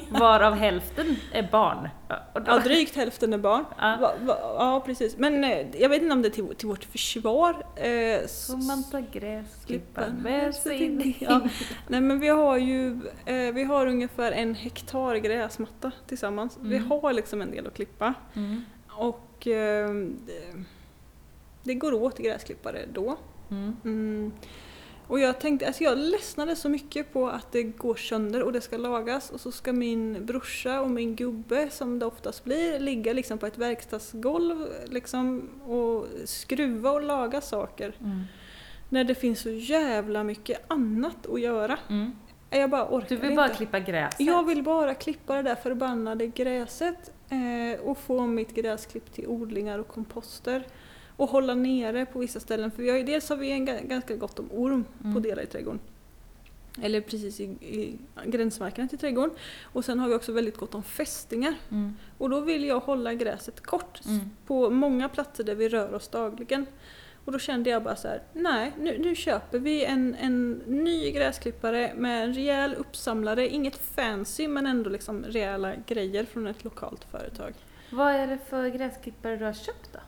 [0.20, 1.90] Varav hälften är barn.
[2.34, 3.66] Och då- Ja, drygt hälften är barn.
[3.78, 3.98] Ja.
[4.02, 5.18] Va, va, ja, precis.
[5.18, 7.66] Men eh, jag vet inte om det är till, till vårt försvar.
[7.76, 7.88] Eh,
[8.24, 11.42] s- Får man ta gräsklipparen med sig Ja.
[11.88, 16.58] Nej men vi har ju eh, vi har ungefär en hektar gräsmatta tillsammans.
[16.62, 16.92] Vi Mm.
[16.92, 18.14] har liksom en del att klippa.
[18.36, 18.66] Mm.
[18.98, 19.90] Och eh,
[20.26, 20.64] det,
[21.64, 23.18] det går åt gräsklippare då.
[23.52, 23.76] Mm.
[23.84, 24.32] Mm.
[25.08, 28.62] Och jag tänkte, alltså jag ledsnade så mycket på att det går sönder och det
[28.62, 33.14] ska lagas och så ska min brorsa och min gubbe, som det oftast blir, ligga
[33.14, 37.96] liksom på ett verkstadsgolv liksom, och skruva och laga saker.
[38.00, 38.24] Mm.
[38.90, 41.80] När det finns så jävla mycket annat att göra.
[41.90, 42.12] Mm.
[42.50, 43.36] Jag bara orkar Du vill inte.
[43.36, 44.20] bara klippa gräset?
[44.20, 47.12] Jag vill bara klippa det där förbannade gräset
[47.84, 50.68] och få mitt gräsklipp till odlingar och komposter.
[51.18, 53.88] Och hålla nere på vissa ställen för vi har ju, dels har vi en ga-
[53.88, 55.22] ganska gott om orm på Mm.
[55.24, 55.80] delar i trädgården.
[56.82, 59.36] Eller precis i, i gränsmarkerna till trädgården.
[59.64, 61.54] Och sen har vi också väldigt gott om fästingar.
[61.72, 61.94] Mm.
[62.18, 64.20] Och då vill jag hålla gräset kort Mm.
[64.48, 66.66] på många platser där vi rör oss dagligen.
[67.28, 71.12] Och då kände jag bara så här: nej nu, nu köper vi en, en ny
[71.12, 77.04] gräsklippare med en rejäl uppsamlare, inget fancy men ändå liksom rejäla grejer från ett lokalt
[77.04, 77.54] företag.
[77.92, 80.00] Vad är det för gräsklippare du har köpt då?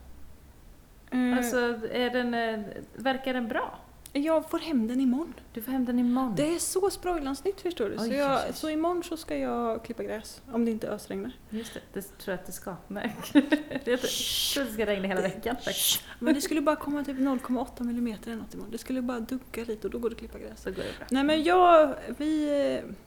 [1.17, 1.57] Eh, Alltså,
[1.91, 2.59] är den, eh,
[2.95, 3.79] verkar den bra?
[4.13, 5.33] Jag får hem den imorgon.
[5.53, 6.33] Du får hem den imorgon.
[6.35, 7.97] Det är så sprojlansnytt förstår du.
[7.97, 8.53] Så, Oj, jag, oj, oj.
[8.53, 11.31] så imorgon så ska jag klippa gräs, om det inte ösregnar.
[11.49, 12.75] Just det, det tror jag att det ska.
[12.87, 13.15] Nej.
[13.33, 16.03] jag tror det ska regna hela veckan faktiskt.
[16.19, 18.71] Men det skulle bara komma typ 0,8 mm eller något imorgon.
[18.71, 20.61] Det skulle bara dugga lite och då går det att klippa gräs.
[20.63, 21.07] Så går det bra.
[21.11, 22.45] Nej men jag, vi,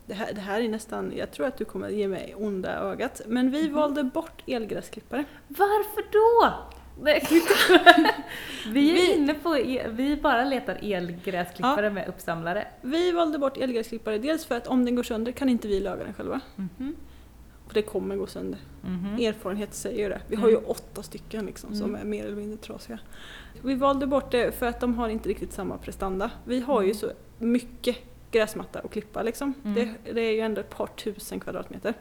[0.07, 3.21] det här, det här är nästan, jag tror att du kommer ge mig onda ögat,
[3.27, 3.73] men vi Mhm.
[3.75, 5.25] valde bort elgräsklippare.
[5.49, 6.55] Varför då?
[7.03, 7.23] Nej.
[8.73, 12.67] vi är Vi- inne på, el, vi bara letar elgräsklippare med uppsamlare.
[12.81, 16.05] Vi valde bort elgräsklippare dels för att om den går sönder kan inte vi laga
[16.05, 16.41] den själva.
[16.57, 16.97] Mhm.
[17.67, 18.59] För det kommer gå sönder.
[18.83, 19.15] Mhm.
[19.21, 20.21] Erfarenhet säger det.
[20.29, 20.71] Vi har ju Mm.
[20.71, 22.01] åtta stycken liksom som Mm.
[22.01, 22.99] är mer eller mindre trasiga.
[23.63, 26.31] Vi valde bort det för att de har inte riktigt samma prestanda.
[26.45, 26.97] Vi har ju Mm.
[26.99, 27.97] så mycket
[28.31, 29.55] gräsmatta att klippa liksom.
[29.65, 29.75] Mm.
[30.05, 31.95] Det, det är ju ändå ett par tusen kvadratmeter.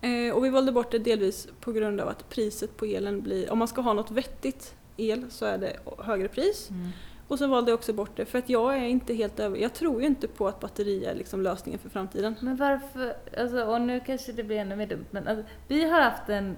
[0.00, 3.52] Eh, och vi valde bort det delvis på grund av att priset på elen blir,
[3.52, 6.70] om man ska ha något vettigt el så är det högre pris.
[6.70, 6.88] Mm.
[7.28, 9.58] Och så valde jag också bort det för att jag är inte helt över...
[9.58, 12.34] Jag tror ju inte på att batteri är liksom lösningen för framtiden.
[12.40, 16.00] Men varför, alltså, och nu kanske det blir ännu mer dumt, men alltså, vi har
[16.00, 16.56] haft en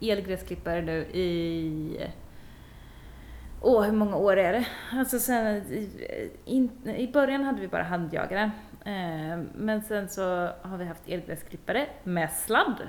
[0.00, 1.98] elgräsklippare nu i...
[3.60, 4.66] Åh, hur många år är det?
[4.92, 5.88] Alltså sen, i,
[6.44, 8.50] in, i början hade vi bara handjagaren.
[8.84, 10.22] Eh, men sen så
[10.62, 12.88] har vi haft elgräsklippare med sladd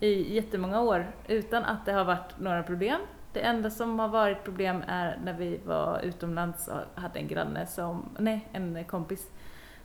[0.00, 3.00] i jättemånga år utan att det har varit några problem.
[3.32, 7.66] Det enda som har varit problem är när vi var utomlands och hade en granne
[7.66, 9.30] som, nej, en kompis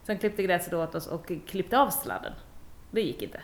[0.03, 2.33] som klippte gräset åt oss och klippte av sladden.
[2.91, 3.41] Det gick inte.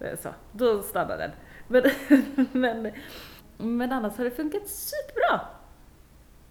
[0.00, 1.32] Eh, så, då stannade den.
[1.68, 1.82] Men,
[2.52, 2.92] men,
[3.56, 5.40] men annars har det funkat superbra.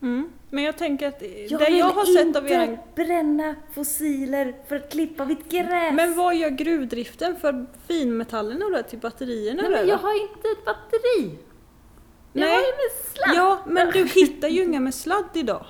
[0.01, 0.31] Mm.
[0.49, 2.77] Men jag tänker att Jag det jag har sett av inte eran...
[2.95, 5.93] bränna fossiler för att klippa mitt gräs.
[5.93, 9.61] Men vad gör gruvdriften för finmetallerna då till batterierna?
[9.61, 11.37] Nej, men jag har inte ett batteri.
[12.33, 12.51] Jag Nej.
[12.51, 13.35] har ju med sladd.
[13.35, 15.65] Ja, men du hittar ju inga med sladd idag.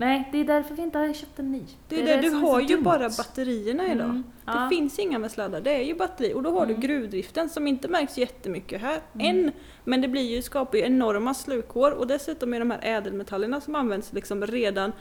[0.00, 1.62] Nej, det är därför vi inte har köpt en ny.
[1.88, 2.82] Det är det, du som är har ju dumt.
[2.82, 4.04] bara batterierna idag.
[4.04, 4.68] Mm, Det ja.
[4.70, 6.32] finns inga med sladdar, det är ju batteri.
[6.34, 6.80] Och då har Mm.
[6.80, 9.52] du gruvdriften som inte märks jättemycket här än.
[9.84, 13.74] Men det blir ju, skapar ju enorma slukhår och dessutom är de här ädelmetallerna som
[13.74, 14.92] används liksom redan,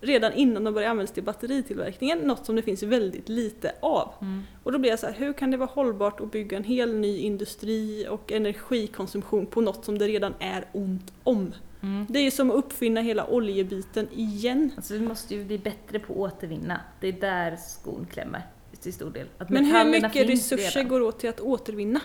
[0.00, 4.10] redan innan de börjar användas till batteritillverkningen något som det finns väldigt lite av.
[4.20, 4.42] Mm.
[4.62, 6.94] Och då blir jag så här, hur kan det vara hållbart att bygga en hel
[6.94, 11.52] ny industri och energikonsumtion på något som det redan är ont om?
[11.84, 12.06] Mm.
[12.08, 14.70] Det är ju som att uppfinna hela oljebiten igen.
[14.76, 16.80] Alltså vi måste ju bli bättre på att återvinna.
[17.00, 18.42] Det är där skon klämmer
[18.80, 19.26] till stor del.
[19.38, 20.88] Att Men hur mycket resurser redan.
[20.88, 22.00] går åt till att återvinna?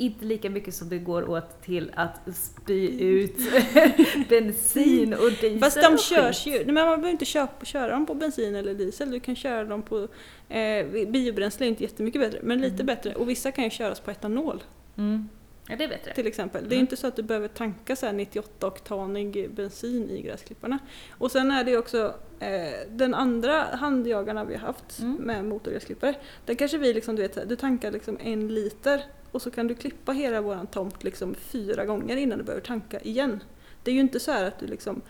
[0.00, 3.36] Inte lika mycket som det går åt till att spy ut
[4.28, 8.14] bensin och diesel Fast de körs ju, men man behöver inte köpa, köra dem på
[8.14, 10.08] bensin eller diesel, du kan köra dem på
[10.48, 12.86] eh, biobränsle, är inte jättemycket bättre, men lite Mm.
[12.86, 13.14] bättre.
[13.14, 14.62] Och vissa kan ju köras på etanol
[14.96, 15.28] Mm.
[15.68, 16.14] Ja, det är bättre.
[16.14, 16.62] till exempel.
[16.68, 16.80] Det är Mm.
[16.84, 20.78] inte så att du behöver tanka så här 98-oktanig bensin i gräsklipparna.
[21.10, 25.12] Och sen är det också eh, den andra handjagarna vi har haft Mm.
[25.14, 26.14] med motorgräsklippare.
[26.46, 29.02] Där kanske vi liksom, du vet, du tankar liksom en liter
[29.32, 33.00] och så kan du klippa hela våran tomt liksom fyra gånger innan du behöver tanka
[33.00, 33.42] igen.
[33.82, 35.00] Det är ju inte så här att du liksom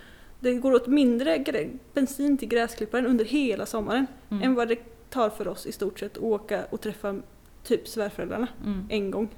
[0.41, 1.45] det går åt mindre
[1.95, 4.43] bensin till gräsklipparen under hela sommaren Mm.
[4.43, 4.79] än vad det
[5.11, 7.21] tar för oss i stort sett att åka och träffa
[7.65, 8.87] typ svärföräldrarna Mm.
[8.91, 9.29] en gång.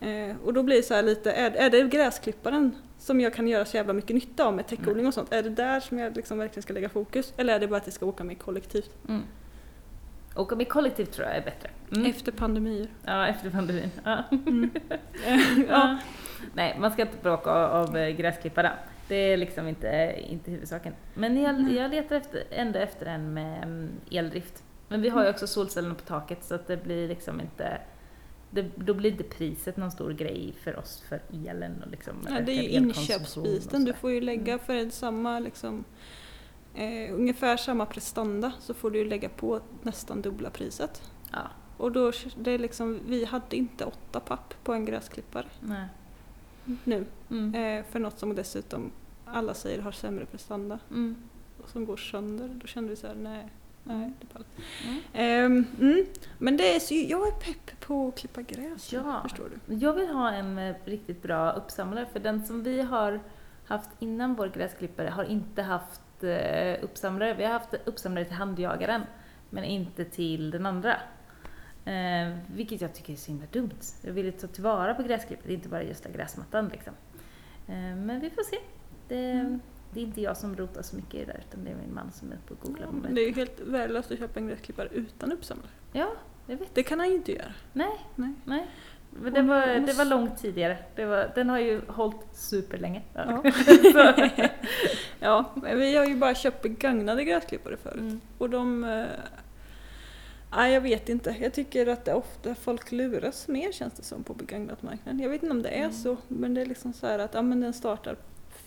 [0.00, 0.30] Mm.
[0.30, 3.64] Eh, och då blir det så lite, är, är det gräsklipparen som jag kan göra
[3.64, 5.32] så jävla mycket nytta av med täckodling och sånt?
[5.32, 7.32] Är det där som jag liksom verkligen ska lägga fokus?
[7.36, 8.90] Eller är det bara att jag ska åka med kollektivt?
[9.08, 9.22] Mm.
[10.36, 11.70] Åka med kollektivt tror jag är bättre.
[11.94, 12.10] Mm.
[12.10, 12.88] Efter pandemier.
[13.04, 13.90] Ja, efter pandemin.
[14.04, 14.22] Ja.
[14.30, 14.70] Mm.
[15.68, 15.98] Ja.
[16.54, 18.72] Nej, man ska inte bråka av, gräsklipparna.
[19.08, 20.92] Det är liksom inte, inte huvudsaken.
[21.14, 21.74] Men jag, Mm.
[21.74, 24.62] jag letar efter, ändå efter en med mm, eldrift.
[24.88, 27.78] Men vi har ju också solcellerna på taket så att det blir liksom inte
[28.50, 32.40] det, då blir inte priset någon stor grej för oss för elen och liksom Ja,
[32.40, 33.84] det är ju inköpsbiten.
[33.84, 34.64] Du får ju lägga Mm.
[34.64, 35.84] för en samma liksom,
[36.74, 41.10] eh, ungefär samma prestanda så får du lägga på nästan dubbla priset.
[41.32, 41.42] Ja,
[41.76, 45.88] Och då, det är liksom, vi hade inte åtta papp på en gräsklippare nej.
[46.84, 47.06] nu.
[47.30, 47.54] Mm.
[47.54, 48.90] Eh, för något som dessutom
[49.24, 50.78] alla säger har sämre prestanda.
[50.90, 51.16] Mm.
[51.62, 52.48] och som går sönder.
[52.48, 53.46] Då kände vi så här, nej,
[53.86, 54.46] nej, det pallar
[54.84, 55.00] Mm.
[55.12, 56.06] Ehm, mm.
[56.38, 59.20] Men det är så, jag är pepp på att klippa gräs, Ja.
[59.22, 59.74] förstår du.
[59.74, 63.20] Jag vill ha en med riktigt bra uppsamlare för den som vi har
[63.66, 67.34] haft innan vår gräsklippare har inte haft eh, uppsamlare.
[67.34, 69.02] Vi har haft uppsamlare till handjagaren
[69.50, 70.92] men inte till den andra.
[71.84, 73.70] Eh, vilket jag tycker är så himla dumt.
[74.02, 76.92] Jag vill ju ta tillvara på gräsklippet, inte bara gödsla gräsmattan liksom.
[77.68, 78.56] Eh, men vi får se.
[79.08, 79.60] Det, Mm.
[79.96, 81.94] Det är inte jag som rotar så mycket i det där utan det är min
[81.94, 82.88] man som är uppe och googlar.
[83.04, 85.68] Ja, det är ju helt värdelöst att köpa en gräsklippare utan uppsamlare.
[85.92, 86.08] Ja,
[86.46, 86.74] jag vet.
[86.74, 87.52] Det kan han ju inte göra.
[87.72, 88.32] Nej, Nej.
[88.44, 88.66] nej.
[89.10, 90.78] Men det, var, det var långt tidigare.
[90.96, 93.02] Det var, den har ju hållit superlänge.
[93.14, 93.42] Ja.
[95.20, 98.00] Ja, men vi har ju bara köpt begagnade gräsklippare förut.
[98.00, 98.20] Mm.
[98.38, 98.84] Och de...
[98.84, 99.04] Eh,
[100.56, 101.36] nej, jag vet inte.
[101.40, 105.20] Jag tycker att det ofta folk luras mer känns det som på begagnat marknaden.
[105.20, 105.92] Jag vet inte om det är Mm.
[105.92, 108.16] så, men det är liksom så här att ja, men den startar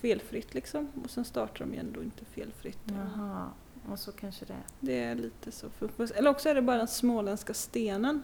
[0.02, 0.88] felfritt liksom.
[1.04, 2.80] Och sen startar de ju ändå inte felfritt.
[2.86, 3.50] Jaha,
[3.92, 4.64] och så kanske det är.
[4.80, 5.68] Det är lite så.
[6.16, 8.22] Eller också är det bara den småländska stenen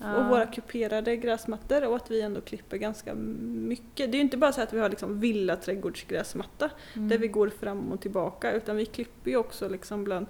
[0.00, 0.16] Ja.
[0.16, 3.96] och våra kuperade gräsmattor och att vi ändå klipper ganska mycket.
[3.96, 7.08] Det är ju inte bara så att vi har liksom villa trädgårdsgräsmatta Mm.
[7.08, 10.26] där vi går fram och tillbaka utan vi klipper ju också liksom bland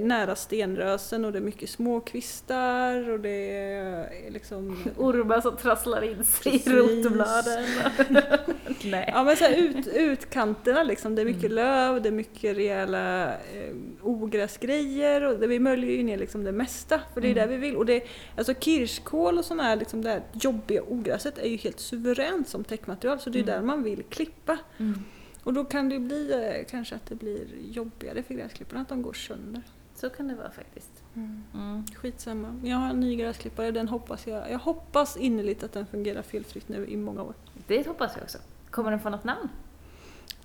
[0.00, 6.02] nära stenrösen och det är mycket små kvistar och det är liksom Ormar som trasslar
[6.04, 6.66] in sig Precis.
[6.66, 7.64] i rotbladen.
[8.84, 9.10] Nej.
[9.14, 11.54] Ja men så här ut, utkanterna liksom, det är mycket Mm.
[11.54, 16.52] löv, det är mycket rejäla eh, ogräsgrejer och det, vi möljer ju ner liksom det
[16.52, 17.48] mesta för det är Mm.
[17.50, 17.76] det vi vill.
[17.76, 18.02] Och det,
[18.36, 22.64] alltså kirskål och sådana här liksom det här jobbiga ogräset är ju helt suveränt som
[22.64, 23.54] täckmaterial så det är Mm.
[23.54, 24.58] där man vill klippa.
[24.78, 24.98] Mm.
[25.42, 29.02] Och då kan det bli eh, kanske att det blir jobbigare för gräsklipparna att de
[29.02, 29.62] går sönder.
[29.94, 30.90] Så kan det vara faktiskt.
[31.14, 31.84] Mm.
[31.94, 32.60] Skitsamma.
[32.64, 34.50] Jag har en ny gräsklippare, den hoppas jag.
[34.50, 37.34] Jag hoppas innerligt att den fungerar felfritt nu i många år.
[37.66, 38.38] Det hoppas jag också.
[38.70, 39.48] Kommer den få något namn?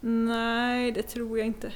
[0.01, 1.71] Nej, det tror jag inte.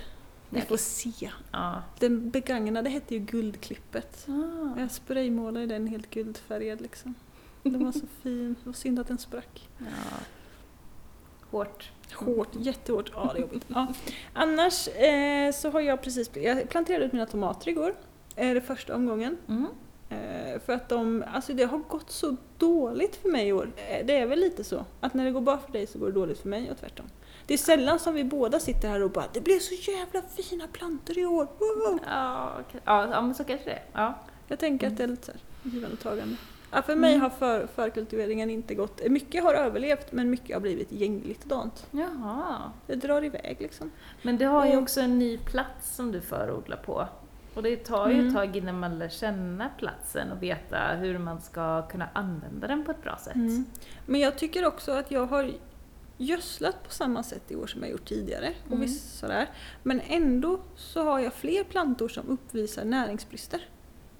[0.50, 1.32] Vi får se.
[1.52, 1.84] Ja.
[2.00, 4.28] Den begagnade hette ju Guldklippet.
[4.30, 4.80] Ah.
[4.80, 7.14] Jag spraymålade den helt guldfärgad liksom.
[7.64, 8.56] Den var så fin.
[8.60, 9.70] Det var synd att den sprack.
[9.78, 9.86] ja.
[11.50, 11.92] Hårt.
[12.14, 13.12] Hårt, jättehårt.
[13.16, 13.66] Ja, det är jobbigt.
[13.68, 13.88] Ja.
[14.34, 16.30] Annars eh, så har jag precis...
[16.34, 17.96] Jag planterade ut mina tomater igår.
[18.36, 19.38] Eh, det första omgången.
[19.48, 19.68] Mm.
[20.10, 21.24] Eh, för att de...
[21.34, 23.72] Alltså det har gått så dåligt för mig i år.
[23.76, 24.86] Eh, det är väl lite så.
[25.00, 27.06] Att när det går bra för dig så går det dåligt för mig och tvärtom.
[27.46, 30.68] Det är sällan som vi båda sitter här och bara Det blev så jävla fina
[30.68, 31.48] plantor i år!
[31.60, 32.00] Wow!
[32.08, 32.82] Ja, okej.
[32.86, 33.84] ja, men så kanske det är.
[33.94, 34.20] Ja.
[34.48, 36.36] Jag tänker att det är lite så här, givande och tagande.
[36.72, 37.22] Ja, för mig Mm.
[37.22, 39.02] har för, förkultiveringen inte gått...
[39.10, 41.88] Mycket har överlevt men mycket har blivit gängligt dant.
[41.92, 42.72] Jaha.
[42.88, 43.92] Det drar iväg liksom.
[44.22, 44.84] Men du har ju Mm.
[44.84, 47.08] också en ny plats som du förodlar på.
[47.54, 48.34] Och det tar ju ett Mm.
[48.34, 52.92] tag innan man lär känna platsen och veta hur man ska kunna använda den på
[52.92, 53.36] ett bra sätt.
[53.36, 53.66] Mm.
[54.06, 55.52] Men jag tycker också att jag har
[56.18, 58.54] gödslat på samma sätt i år som jag gjort tidigare.
[58.64, 58.82] Och Mm.
[58.82, 59.50] visst sådär.
[59.84, 63.62] Men ändå så har jag fler plantor som uppvisar näringsbrister.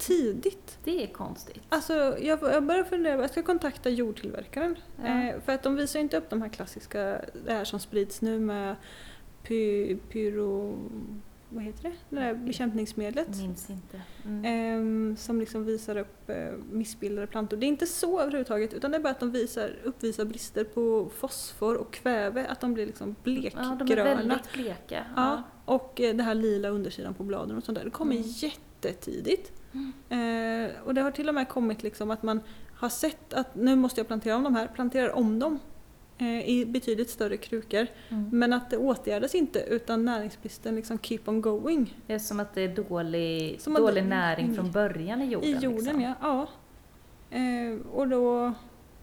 [0.06, 0.78] Tidigt.
[0.84, 1.62] Det är konstigt.
[1.68, 4.76] Alltså jag, jag börjar fundera, jag ska kontakta jordtillverkaren.
[4.96, 5.06] Ja.
[5.06, 8.40] Eh, för att de visar inte upp de här klassiska, det här som sprids nu
[8.40, 8.76] med
[9.42, 10.78] py, pyro...
[11.54, 11.92] Vad heter det?
[12.08, 13.28] Det där bekämpningsmedlet.
[13.36, 14.00] Minns inte.
[14.24, 14.44] Mm.
[14.44, 16.36] Ehm, som liksom visar upp eh,
[16.70, 17.56] missbildade plantor.
[17.56, 21.10] Det är inte så överhuvudtaget utan det är bara att de visar, uppvisar brister på
[21.16, 23.76] fosfor och kväve, att de blir liksom blekgröna.
[23.80, 25.04] Ja, de är väldigt bleka.
[25.16, 27.84] Ja, och eh, det här lila undersidan på bladen och sånt där.
[27.84, 28.28] Det kommer Mm.
[28.28, 29.52] jättetidigt.
[29.72, 30.64] Mm.
[30.66, 32.40] Eh, och det har till och med kommit liksom att man
[32.74, 35.58] har sett att nu måste jag plantera om de här, planterar om dem
[36.18, 37.86] eh, i betydligt större krukor.
[38.08, 38.28] Mm.
[38.32, 41.98] Men att det åtgärdas inte utan näringsbristen liksom keep on going.
[42.06, 45.48] Det är som att det är dålig, Som dålig näring från början i jorden.
[45.48, 46.00] I jorden liksom.
[46.00, 46.14] ja.
[46.20, 46.48] ja.
[47.38, 48.52] Eh, och, då,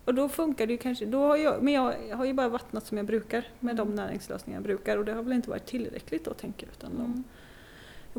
[0.05, 2.85] och då funkar det ju kanske, då har jag, men jag, har ju bara vattnat
[2.85, 3.95] som jag brukar med de Mm.
[3.95, 6.71] näringslösningar jag brukar och det har väl inte varit tillräckligt då tänker jag.
[6.71, 7.23] Utan de, Mm.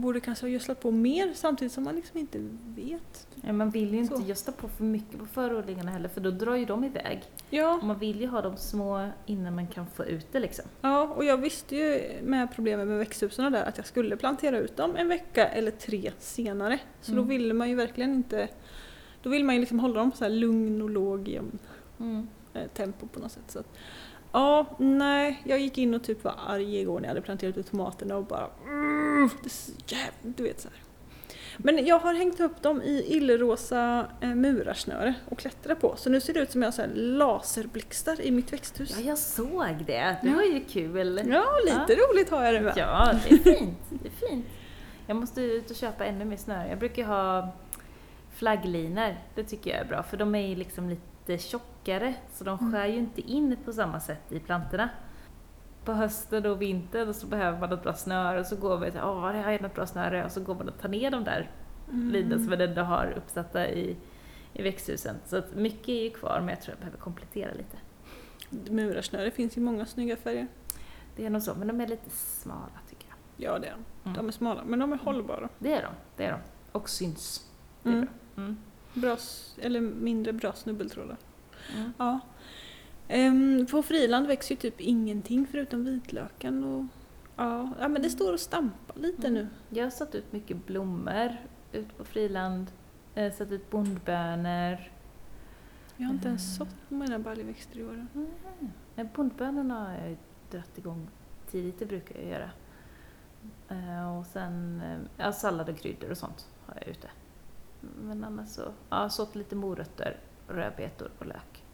[0.01, 2.39] Jag borde kanske ha gödslat på mer samtidigt som man liksom inte
[2.77, 3.27] vet.
[3.43, 6.55] Ja, man vill ju inte gödsla på för mycket på förodlingarna heller för då drar
[6.55, 7.23] ju de iväg.
[7.51, 10.65] Ja, Och man vill ju ha dem små innan man kan få ut det liksom.
[10.81, 14.77] ja, och jag visste ju med problemet med växthusen där att jag skulle plantera ut
[14.77, 16.79] dem en vecka eller tre senare.
[17.01, 17.29] Så då Mm.
[17.29, 18.49] ville man ju verkligen inte,
[19.23, 21.59] då vill man ju liksom hålla dem på så här lugn och låg jämn
[22.01, 22.29] Mm.
[22.55, 23.45] eh, tempo på något sätt.
[23.51, 23.67] Så att,
[24.33, 27.71] ja, nej, jag gick in och typ var arg igår när jag hade planterat ut
[27.71, 30.79] tomaterna och bara mm, det är så jävla, du vet så här.
[31.57, 35.95] Men jag har hängt upp dem i illrosa eh, murarsnöre och klättrat på.
[35.97, 38.95] Så nu ser det ut som jag har laserblixtar i mitt växthus.
[38.99, 40.17] Ja, jag såg det.
[40.23, 40.35] Det Ja.
[40.35, 41.21] var ju kul.
[41.33, 42.73] Ja, lite roligt har jag det med.
[42.77, 43.79] Ja, det är fint.
[43.91, 44.47] Det är fint.
[45.07, 46.69] Jag måste ut och köpa ännu mer snöre.
[46.69, 47.49] Jag brukar ha
[48.35, 49.17] flagglinor.
[49.35, 51.03] Det tycker jag är bra för de är liksom lite
[51.39, 52.73] tjockare så de Mm.
[52.73, 54.89] skär ju inte in på samma sätt i plantorna.
[55.85, 59.01] På hösten och vintern så behöver man ett bra snöre och så går vi till
[59.01, 60.25] åh, har jag något bra snöre?
[60.25, 61.51] Och så går man och tar ner de där
[61.93, 62.09] Mm.
[62.11, 63.97] linorna som man ändå har uppsatta i,
[64.53, 65.17] i växthusen.
[65.27, 67.77] Så att mycket är ju kvar men jag tror jag behöver komplettera lite.
[68.73, 70.47] Murarsnöre finns i många snygga färger.
[71.17, 73.17] Det är nog så, men de är lite smala tycker jag.
[73.55, 74.11] Ja, det är de.
[74.11, 74.17] Mm.
[74.17, 75.49] De är smala, men de är hållbara.
[75.59, 76.39] Det är de, det är de.
[76.73, 77.51] Och syns.
[77.83, 78.07] Det är Mm.
[78.35, 78.43] bra.
[78.45, 78.57] Mm.
[78.95, 79.17] Bra,
[79.59, 81.17] eller mindre bra snubbeltrådar.
[81.77, 81.93] Mm.
[81.99, 82.21] Ja.
[83.09, 86.85] Ehm, på friland växer ju typ ingenting förutom vitlöken och
[87.37, 89.35] ja, ja men det står och stampar lite Mm.
[89.43, 89.49] nu.
[89.79, 91.37] Jag har satt ut mycket blommor
[91.73, 92.73] ute på friland.
[93.15, 94.79] Eh, satt ut bondbönor.
[95.97, 96.69] Jag har inte ens Mm.
[96.69, 98.07] sått mina baljväxter i år.
[98.97, 100.17] Eh, Bondbönorna har jag
[100.51, 101.09] dragit igång
[101.51, 102.51] tidigt, det brukar jag göra.
[103.69, 107.09] Eh, och sen eh, ja, sallad och kryddor och sånt har jag ute.
[107.81, 111.65] Men annars så, ja, sått lite morötter, rödbetor och lök.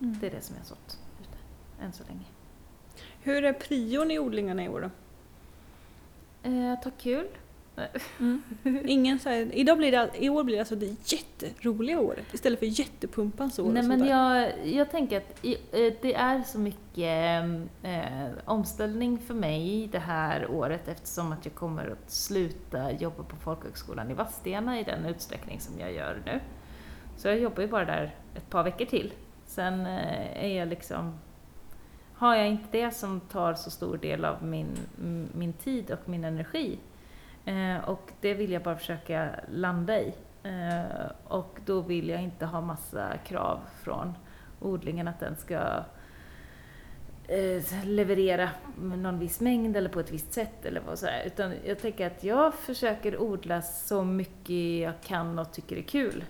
[0.00, 0.18] Mm.
[0.20, 1.38] Det är det som jag har sått ute,
[1.84, 2.24] än så länge.
[3.20, 4.90] Hur är prion i odlingarna i år då?
[6.50, 7.28] Eh, ta kul.
[8.84, 12.58] Ingen så här, idag blir det, I år blir det alltså det jätteroliga året istället
[12.58, 13.72] för jättepumpans år.
[13.72, 17.44] Nej och men sånt jag, jag tänker att i, eh, det är så mycket
[17.82, 23.36] eh, omställning för mig det här året eftersom att jag kommer att sluta jobba på
[23.36, 26.40] folkhögskolan i Vadstena i den utsträckning som jag gör nu.
[27.16, 29.12] Så jag jobbar ju bara där ett par veckor till.
[29.46, 31.18] Sen eh, är jag liksom
[32.16, 34.68] har jag inte det som tar så stor del av min,
[35.34, 36.78] min tid och min energi
[37.44, 40.14] eh, och det vill jag bara försöka landa i.
[40.42, 44.14] Eh, och då vill jag inte ha massa krav från
[44.60, 45.84] odlingen att den ska
[47.28, 51.22] eh, leverera någon viss mängd eller på ett visst sätt eller vad sådär.
[51.26, 56.24] Utan jag tänker att jag försöker odla så mycket jag kan och tycker är kul.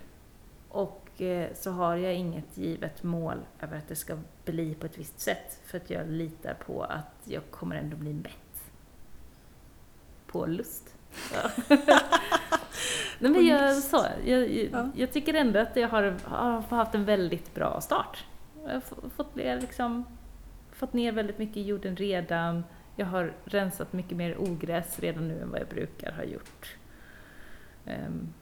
[0.69, 4.97] Och eh, så har jag inget givet mål över att det ska bli på ett
[4.97, 5.59] visst sätt.
[5.65, 8.71] För att jag litar på att jag kommer ändå bli mätt.
[10.27, 10.95] På lust.
[11.33, 11.49] Ja.
[13.19, 14.89] Nej, men jag, så, jag, jag, Ja.
[14.95, 18.25] jag tycker ändå att jag har, har haft en väldigt bra start.
[18.65, 20.05] Jag har fått, ner liksom,
[20.71, 22.63] fått ner väldigt mycket i jorden redan.
[22.95, 26.75] Jag har rensat mycket mer ogräs redan nu än vad jag brukar ha gjort.
[27.85, 28.33] Ehm,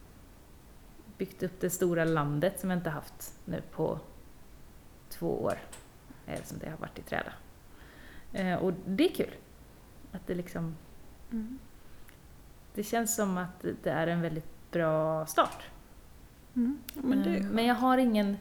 [1.18, 3.98] byggt upp det stora landet som jag inte haft nu på
[5.10, 5.58] två år.
[6.44, 7.32] Som det har varit i träda.
[8.32, 9.34] Eh, och det är kul.
[10.12, 10.76] Att det liksom
[11.30, 11.58] Mm.
[12.74, 15.62] Det känns som att det är en väldigt bra start.
[16.56, 16.78] Mm.
[16.94, 18.36] Men det Eh, men jag har ingen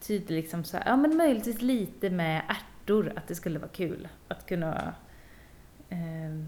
[0.00, 4.08] tydlig, liksom så här, ja men möjligtvis lite med ärtor, att det skulle vara kul
[4.28, 4.94] att kunna
[5.88, 6.44] eh,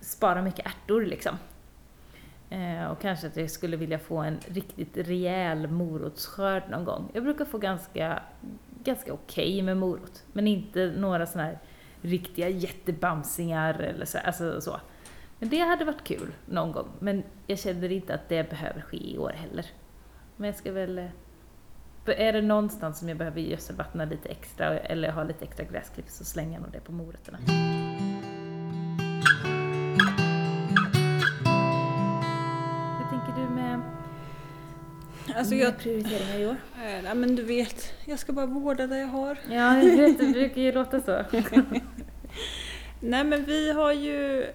[0.00, 1.36] spara mycket ärtor liksom.
[2.50, 7.10] Eh, och kanske att jag skulle vilja få en riktigt rejäl morotsskörd någon gång.
[7.12, 8.22] Jag brukar få ganska,
[8.84, 11.58] ganska okej med morot, men inte några sådana här
[12.00, 14.80] riktiga jättebamsingar eller så, alltså så.
[15.42, 19.10] Men det hade varit kul någon gång, men jag känner inte att det behöver ske
[19.14, 19.66] i år heller.
[20.36, 20.98] Men jag ska väl...
[20.98, 21.04] eh,
[22.06, 26.24] Är det någonstans som jag behöver gödselvattna lite extra eller ha lite extra gräsklipp så
[26.24, 27.38] slänger jag nog det på morötterna.
[32.98, 33.80] Hur tänker du med,
[35.36, 36.56] Alltså med jag, prioriteringar i år?
[37.02, 39.38] nej, men du vet, jag ska bara vårda det jag har.
[39.50, 41.24] Ja, jag vet, det brukar ju låta så.
[43.00, 44.46] Nej men vi har ju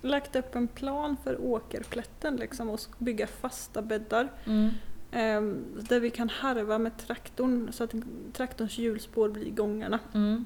[0.00, 4.32] lagt upp en plan för åkerplätten liksom och bygga fasta bäddar.
[4.46, 4.68] Mm.
[5.12, 7.94] ehm, där vi kan harva med traktorn så att
[8.32, 9.98] traktorns hjulspår blir gångarna.
[10.14, 10.44] Mm.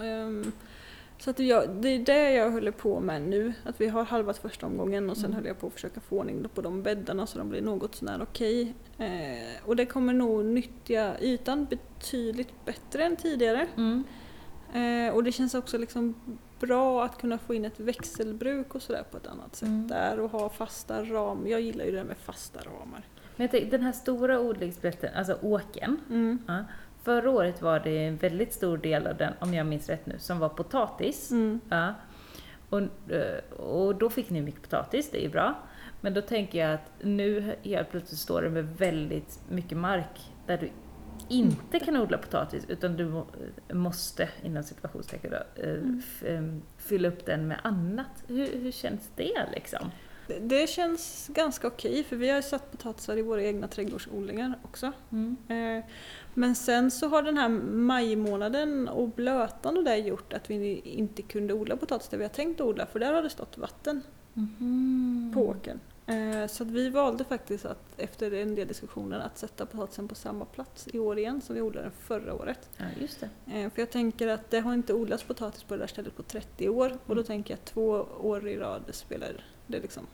[0.00, 0.52] Ehm,
[1.18, 3.52] så att jag, det är det jag håller på med nu.
[3.64, 5.34] Att vi har halvat första omgången och sen Mm.
[5.36, 8.18] håller jag på att försöka få ordning på de bäddarna så de blir något sånär
[8.22, 8.74] okej.
[8.98, 13.66] Eh, och det kommer nog nyttja ytan betydligt bättre än tidigare.
[13.76, 14.04] Mm.
[14.74, 16.14] Eh, och det känns också liksom
[16.60, 19.88] bra att kunna få in ett växelbruk och sådär på ett annat sätt Mm.
[19.88, 21.46] där och ha fasta ramar.
[21.48, 23.02] Jag gillar ju det där med fasta ramar.
[23.36, 26.38] Men tänker, den här stora odlingsplätten, alltså åken, Mm.
[26.48, 26.64] ja,
[27.02, 30.18] förra året var det en väldigt stor del av den, om jag minns rätt nu,
[30.18, 31.30] som var potatis.
[31.30, 31.60] Mm.
[31.68, 31.94] Ja.
[32.70, 32.80] Och,
[33.12, 35.54] eh, och då fick ni mycket potatis, det är ju bra.
[36.00, 40.56] Men då tänker jag att nu helt plötsligt står det med väldigt mycket mark där
[40.58, 40.70] du
[41.30, 43.26] inte kan odla potatis utan du må,
[43.72, 46.02] måste, inom situationstecken då, eh, Mm.
[46.26, 48.24] em, fylla upp den med annat.
[48.26, 49.90] Hur, hur känns det liksom?
[50.26, 54.54] Det, det känns ganska okej för vi har ju satt potatisar i våra egna trädgårdsodlingar
[54.62, 54.92] också.
[55.12, 55.36] Mm.
[55.48, 55.84] Eh,
[56.34, 61.22] men sen så har den här majmånaden och blötan och det gjort att vi inte
[61.22, 64.02] kunde odla potatis där vi har tänkt odla för där har det stått vatten
[64.34, 65.30] Mhm.
[65.34, 65.80] på åkern.
[66.10, 70.44] Eh, Så vi valde faktiskt att efter en del diskussioner att sätta potatisen på samma
[70.44, 72.68] plats i år igen som vi odlade den förra året.
[72.76, 73.28] Ja, just det.
[73.60, 76.22] Eh, För jag tänker att det har inte odlats potatis på det där stället på
[76.22, 77.24] 30 år och då Mm.
[77.24, 80.06] tänker jag att två år i rad spelar det liksom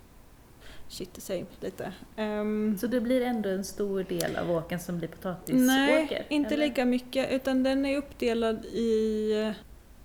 [0.89, 1.93] shit the same lite.
[2.17, 5.61] Ehm, Så det blir ändå en stor del av åken som blir potatisåker?
[5.67, 6.67] Nej, inte eller?
[6.69, 9.53] lika mycket utan den är uppdelad i eh,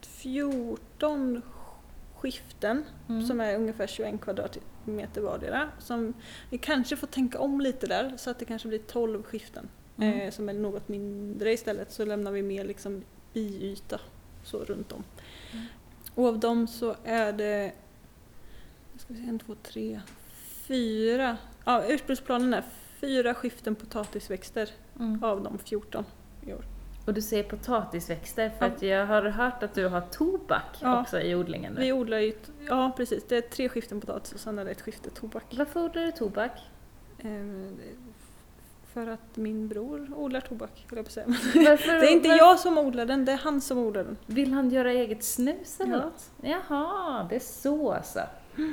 [0.02, 1.42] 14
[2.16, 3.26] skiften Mm.
[3.28, 4.22] som är ungefär 21
[4.86, 5.70] kvadratmeter vardera.
[5.80, 6.14] Som
[6.50, 10.20] vi kanske får tänka om lite där så att det kanske blir 12 skiften Mm.
[10.20, 13.04] eh, som är något mindre istället så lämnar vi mer liksom
[13.34, 14.00] biyta
[14.44, 15.04] så runt om.
[15.54, 15.66] Mm.
[16.16, 17.72] Och av dem så är det
[18.98, 20.02] ska vi se, en, två, tre,
[20.68, 21.38] fyra.
[21.66, 22.64] Ja, ursprungsplanen är
[23.00, 24.70] fyra skiften potatisväxter
[25.00, 25.24] Mm.
[25.24, 26.06] av de 14 i år.
[27.12, 31.02] Och du säger potatisväxter för att jag har hört att du har tobak Ja.
[31.02, 31.82] också i odlingen nu.
[31.82, 32.34] Vi odlar ju,
[32.68, 35.44] ja precis, det är tre skiften potatis och sen är det ett skifte tobak.
[35.58, 36.52] Varför odlar du tobak?
[37.20, 37.30] Eh,
[38.94, 41.26] För att min bror odlar tobak, höll jag på att säga.
[41.28, 44.18] Varför, Det är inte jag som odlar den, det är han som odlar den.
[44.26, 46.00] Vill han göra eget snus eller Ja.
[46.02, 46.30] något?
[46.42, 48.20] Jaha, det är så alltså.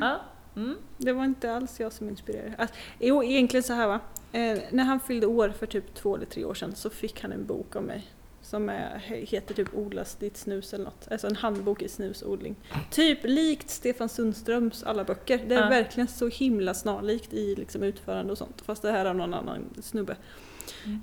[0.01, 0.17] Ja.
[0.57, 0.75] Mm.
[0.97, 2.55] Det var inte alls jag som inspirerade.
[2.59, 4.01] Alltså, jo, egentligen så här va.
[4.33, 7.33] Eh, när han fyllde år för typ två eller tre år sedan så fick han
[7.33, 8.07] en bok av mig.
[8.51, 11.09] Som är, he- heter typ Odlas ditt snus eller något.
[11.11, 12.57] Alltså en handbok i snusodling.
[12.91, 15.41] Typ likt Stefan Sundströms alla böcker.
[15.49, 15.69] Det är Ja.
[15.69, 18.61] verkligen så himla snarlikt i liksom utförande och sånt.
[18.67, 20.17] Fast det här är någon annan snubbe.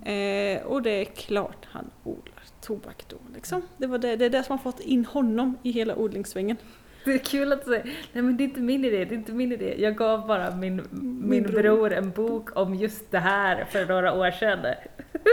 [0.06, 3.62] Eh, och det är klart han odlar tobak då liksom.
[3.78, 6.58] Det, var det, det är det som har fått in honom i hela odlingssvängen.
[7.06, 9.32] Det är kul att säga, nej men det är inte min idé, det är inte
[9.32, 9.76] min idé.
[9.78, 10.82] Jag gav bara min,
[11.22, 11.62] min, bror.
[11.62, 11.94] bror.
[11.94, 14.76] en bok om just det här för några år sedan.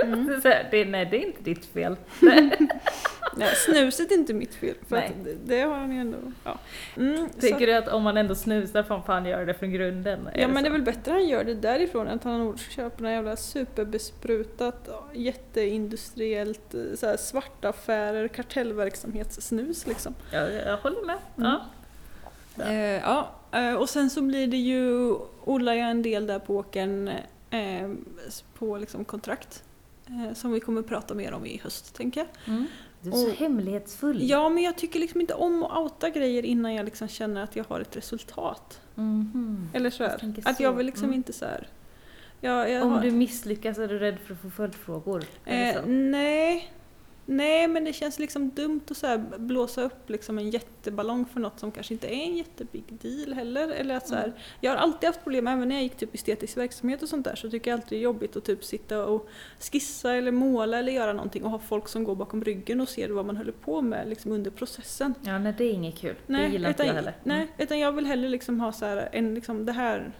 [0.04, 0.40] Mm.
[0.40, 1.96] Så här, det, nej, det är inte ditt fel.
[3.36, 6.18] Nej, snuset är inte mitt fel, för det, det har han ju ändå...
[6.44, 6.58] Ja,
[6.96, 10.28] mm, Tänker så, du att om man ändå snusar får fan göra det från grunden?
[10.34, 10.72] ja men det är så?
[10.72, 16.74] väl bättre att han gör det därifrån än att han köper något jävla superbesprutat, jätteindustriellt,
[16.74, 20.14] eh, så här, svarta affärer, kartellverksamhetssnus liksom.
[20.32, 21.18] Ja, jag håller med.
[21.36, 21.50] Mm.
[21.50, 21.60] Ja.
[22.64, 26.56] Eh, ja, eh, och sen så blir det ju, odlar jag en del där på
[26.56, 27.10] åkern
[27.50, 27.90] eh,
[28.54, 29.64] på liksom kontrakt.
[30.06, 32.28] Eh, som vi kommer prata mer om i höst, tänker jag.
[32.54, 32.66] Mm.
[33.00, 34.28] Du är så Och- hemlighetsfull.
[34.30, 37.56] Ja, men jag tycker liksom inte om att outa grejer innan jag liksom känner att
[37.56, 38.80] jag har ett resultat.
[38.94, 39.68] Mhm.
[39.72, 40.32] Eller så Jag här.
[40.44, 40.62] Att så.
[40.62, 41.16] jag vill liksom Mm.
[41.16, 41.68] inte så här.
[42.40, 45.24] Jag, jag Om har, du misslyckas är du rädd för att få följdfrågor?
[45.44, 46.72] Eh, nej.
[47.26, 51.60] Nej, men det känns liksom dumt att så blåsa upp liksom en jätteballong för något
[51.60, 53.68] som kanske inte är en jättebig deal heller.
[53.68, 54.36] Eller att så här, Mm.
[54.60, 57.34] Jag har alltid haft problem, även när jag gick typ estetisk verksamhet och sånt där,
[57.34, 59.28] så tycker jag alltid det är jobbigt att typ sitta och
[59.60, 63.08] skissa eller måla eller göra någonting och ha folk som går bakom ryggen och ser
[63.08, 65.14] vad man håller på med liksom under processen.
[65.22, 66.14] Ja, nej det är inget kul.
[66.26, 67.14] det gillar inte jag heller.
[67.24, 67.48] Nej, Mm.
[67.58, 70.12] utan jag vill hellre liksom ha så här, en, liksom det här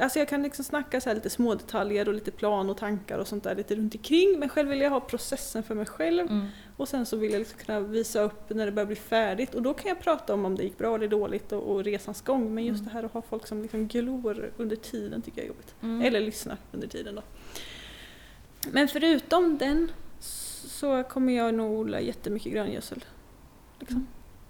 [0.00, 3.26] alltså jag kan liksom snacka så lite små detaljer och lite plan och tankar och
[3.28, 6.46] sånt där lite runt omkring men själv vill jag ha processen för mig själv Mm.
[6.76, 9.62] och sen så vill jag liksom kunna visa upp när det börjar bli färdigt och
[9.62, 12.54] då kan jag prata om om det gick bra eller dåligt och, och resans gång
[12.54, 12.84] men just Mm.
[12.84, 15.74] det här att ha folk som liksom glor under tiden tycker jag är jobbigt.
[15.82, 16.02] Mm.
[16.02, 17.22] Eller lyssna under tiden då.
[18.72, 19.90] Men förutom den
[20.68, 23.04] så kommer jag nog odla jättemycket gröngödsel.
[23.80, 24.06] Liksom.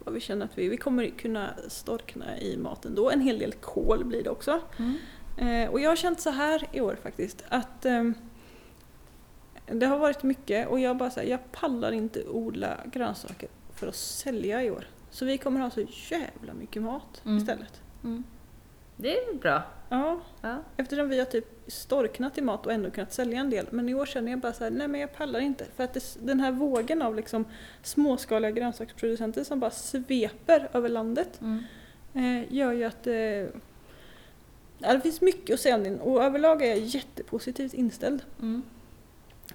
[0.06, 3.10] Vad vi känner att vi, vi kommer kunna storkna i maten då.
[3.10, 4.60] En hel del kål blir det också.
[4.78, 4.94] Mm.
[5.38, 8.14] Eh, och jag har känt så här i år faktiskt att ehm,
[9.66, 13.94] det har varit mycket och jag bara här, jag pallar inte odla grönsaker för att
[13.96, 14.88] sälja i år.
[15.10, 15.80] Så vi kommer ha så
[16.10, 17.38] jävla mycket mat Mm.
[17.38, 17.80] istället.
[18.04, 18.24] Mm.
[18.96, 19.62] Det är bra.
[19.88, 20.58] Ja, Ja.
[20.76, 23.66] Eftersom vi har typ storknat i mat och ändå kunnat sälja en del.
[23.70, 25.64] Men i år känner jag bara så här, nej men jag pallar inte.
[25.76, 27.44] För att det, den här vågen av liksom
[27.82, 31.62] småskaliga grönsaksproducenter som bara sveper över landet Mm.
[32.14, 33.14] eh, gör ju att eh,
[34.78, 36.00] ja, det finns mycket att säga om den.
[36.00, 38.22] Och överlag är jag jättepositivt inställd.
[38.40, 38.62] Mm.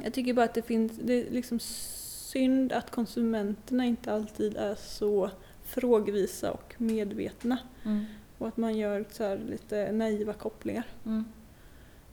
[0.04, 4.76] Jag tycker bara att det finns, det är liksom synd att konsumenterna inte alltid är
[4.76, 5.30] så
[5.64, 7.58] frågvisa och medvetna.
[7.86, 8.06] Mm.
[8.42, 10.84] Och att man gör så här lite naiva kopplingar.
[11.06, 11.26] Mm.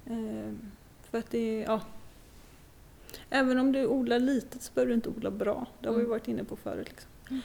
[0.07, 0.59] Ehm,
[1.11, 1.81] för att det ja.
[3.31, 5.67] Även om du odlar litet så behöver du inte odla bra.
[5.81, 6.11] Det har vi Mm.
[6.11, 6.89] varit inne på förut.
[6.89, 7.11] Liksom.
[7.31, 7.43] Mm.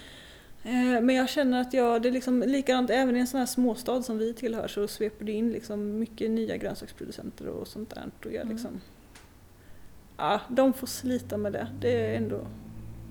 [0.97, 3.47] Ehm, men jag känner att jag, det är liksom likadant även i en sån här
[3.47, 8.11] småstad som vi tillhör så sveper det in liksom mycket nya grönsaksproducenter och sånt där.
[8.19, 8.49] Och jag Mm.
[8.49, 8.81] liksom,
[10.17, 11.67] ja, de får slita med det.
[11.79, 12.47] Det är ändå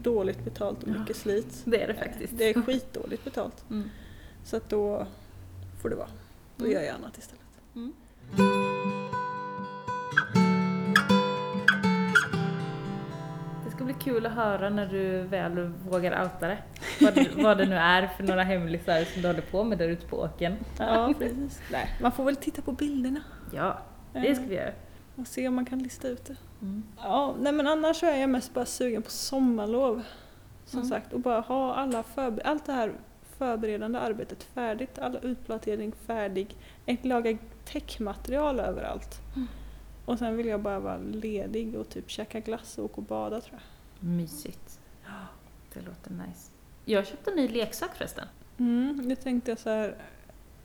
[0.02, 0.98] dåligt betalt och Ja.
[1.00, 1.62] mycket slit.
[1.64, 2.38] Det är det faktiskt.
[2.38, 3.64] Det är skitdåligt betalt.
[3.70, 3.90] Mm.
[4.44, 5.06] Så att då
[5.83, 6.09] får det vara.
[6.57, 6.76] Då Mm.
[6.76, 7.43] gör jag annat istället.
[7.74, 7.93] Mm.
[13.64, 16.59] Det ska bli kul att höra när du väl vågar outa det.
[17.01, 19.89] Vad, det- vad det nu är för några hemlisar som du håller på med där
[19.89, 20.57] ute på åken.
[20.78, 21.61] Ja, precis.
[21.72, 23.20] Nej, man får väl titta på bilderna.
[23.53, 23.78] Ja,
[24.12, 24.70] det ska vi göra.
[25.16, 26.37] Och se om man kan lista ut det.
[26.62, 26.83] Mm.
[27.03, 30.03] Ja, nej men annars så är jag mest bara sugen på sommarlov.
[30.64, 30.91] Som Mm.
[30.91, 32.93] sagt, och bara ha alla förbe- allt det här
[33.39, 36.57] förberedande arbetet färdigt, all utplantering färdig,
[36.87, 39.20] ett laga täckmaterial överallt.
[39.37, 39.49] Mm.
[40.05, 43.41] Och sen vill jag bara vara ledig och typ käka glass och åka och bada
[43.41, 44.09] tror jag.
[44.09, 44.80] Mysigt.
[45.74, 46.51] Det låter nice.
[46.85, 48.28] Jag köpte en ny leksak förresten.
[48.59, 49.97] Mm, nu tänkte jag så här.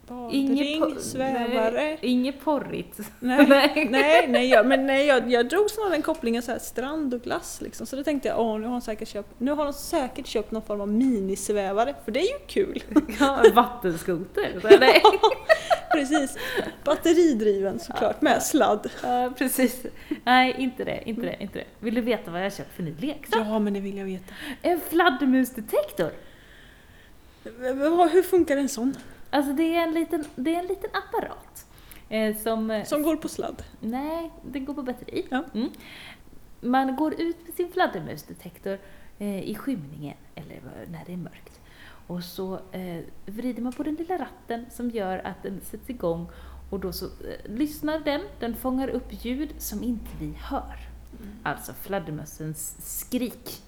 [0.08, 1.98] Badring, svävare.
[2.02, 3.00] Inget porrigt.
[3.20, 4.26] Nej, Nej.
[4.30, 7.62] nej, jag, men nej jag, jag drog snarare den kopplingen så här, strand och glass
[7.62, 7.88] liksom.
[7.88, 10.52] Så då tänkte jag, åh nu har hon säkert köpt, nu har hon säkert köpt
[10.52, 12.84] någon form av minisvävare, för det är ju kul.
[13.20, 14.60] Ja, en vattenskoter.
[14.62, 15.02] Så, Nej.
[15.92, 16.38] Precis.
[16.84, 18.90] Batteridriven såklart, med sladd.
[19.04, 19.86] Ja, precis.
[20.24, 21.66] Nej, inte det, inte det, inte det.
[21.80, 23.42] Vill du veta vad jag köpt för ny leksak?
[23.46, 24.34] Ja, men det vill jag veta.
[24.62, 26.12] En fladdermusdetektor.
[28.12, 28.96] Hur funkar en sån?
[29.30, 31.68] Alltså det är en liten, det är en liten apparat.
[32.10, 33.64] Eh, som, eh, Som går på sladd?
[33.80, 35.28] Nej, den går på batteri.
[35.30, 35.44] Ja.
[35.54, 35.70] Mm.
[36.62, 38.80] Man går ut med sin fladdermusdetektor
[39.18, 41.60] eh, i skymningen, eller när det är mörkt.
[42.08, 46.30] Och så eh, vrider man på den lilla ratten som gör att den sätts igång
[46.70, 50.80] och då så eh, lyssnar den, den fångar upp ljud som inte vi hör.
[51.44, 53.64] Alltså fladdermössens skrik.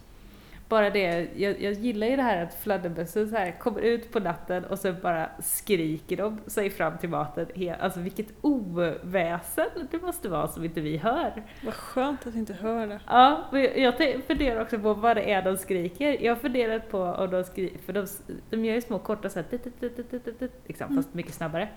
[0.70, 4.20] Bara det, jag, jag gillar ju det här att fladdermössen så här kommer ut på
[4.20, 7.48] natten och sen bara skriker de sig fram till maten.
[7.80, 11.44] Alltså vilket oväsen det måste vara som inte vi hör.
[11.66, 13.00] Vad skönt att inte hör det.
[13.08, 16.24] Ja, men jag- jag funderar också på vad det är de skriker.
[16.24, 18.08] Jag har funderat på om de skriker, för de,
[18.50, 21.04] de gör ju små korta så här, tut, tut, tut, liksom, Mm.
[21.04, 21.70] fast mycket snabbare.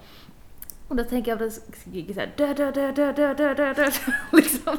[0.89, 3.73] Och då tänker jag att det skriker såhär dö, dö, dö, dö, dö, dö, dö,
[3.75, 3.91] dö,
[4.33, 4.77] liksom.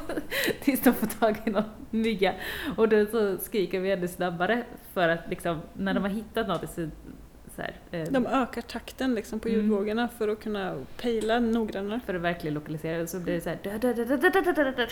[0.61, 2.33] Tills de får tag i någon mygga.
[2.77, 6.69] Och då så skriker vi ännu snabbare för att liksom, när de har hittat något
[6.69, 6.89] så,
[7.55, 9.61] så här, eh, De ökar takten liksom på Mm.
[9.61, 11.99] ljudvågorna för att kunna pejla noggrannare.
[12.05, 14.71] för att verkligen lokalisera det så blir det såhär dö, dö, dö, dö, dö, dö,
[14.71, 14.87] dö.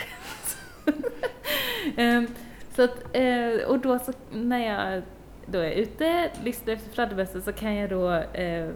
[1.97, 2.27] Ehm,
[2.75, 5.01] Så att, eh, och då så när jag
[5.45, 8.69] då är ute, lyssnar efter fladdermössen så kan jag då eh,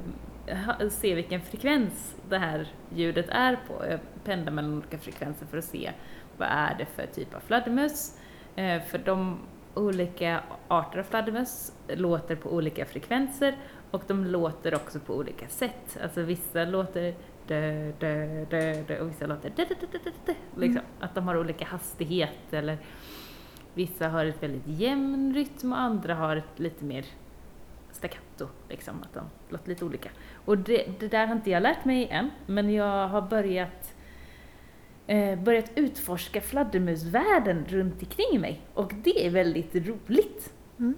[0.89, 3.85] se vilken frekvens det här ljudet är på.
[3.89, 5.91] Jag pendlar mellan olika frekvenser för att se
[6.37, 8.19] vad är det för typ av fladdermöss.
[8.55, 9.39] Eh, för de
[9.73, 13.57] olika arter av fladdermöss låter på olika frekvenser
[13.91, 15.97] och de låter också på olika sätt.
[16.03, 17.15] Alltså vissa låter
[17.47, 20.81] dö, dö, dö, dö och vissa låter dö, dö, dö, dö, dö, dö, liksom.
[20.99, 22.77] Att de har olika hastighet eller
[23.73, 27.05] vissa har ett väldigt jämn rytm och andra har ett lite mer
[27.95, 30.09] staccato, liksom, att de låter lite olika.
[30.45, 33.95] Och det, det där har inte jag lärt mig än, men jag har börjat
[35.07, 40.53] eh, börjat utforska fladdermusvärlden runt omkring mig och det är väldigt roligt.
[40.79, 40.95] Mm.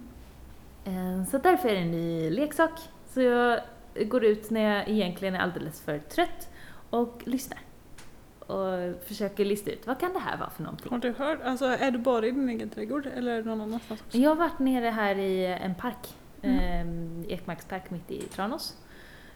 [0.84, 2.80] Eh, Så därför är det en ny leksak.
[3.06, 3.60] Så jag
[4.06, 6.48] går ut när jag egentligen är alldeles för trött
[6.90, 7.58] och lyssnar.
[8.38, 10.90] Och försöker lista ut, vad kan det här vara för någonting?
[10.90, 11.38] Har du hört?
[11.44, 14.18] Alltså är du bara i din egen trädgård eller är det någon annanstans också?
[14.18, 17.24] Jag har varit nere här i en park, Mm.
[17.28, 18.76] eh, Ekmarkspark mitt i Tranås.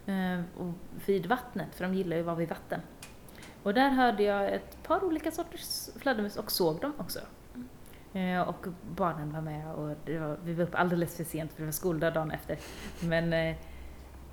[0.07, 0.73] Eh, och
[1.07, 2.81] vid vattnet, för de gillar ju att vara vid vatten.
[3.63, 7.19] Och där hörde jag ett par olika sorters fladdermöss och såg dem också.
[8.13, 11.61] Eh, och barnen var med och det var, vi var uppe alldeles för sent för
[11.61, 12.59] det var skoldag dagen efter.
[13.01, 13.49] Men eh,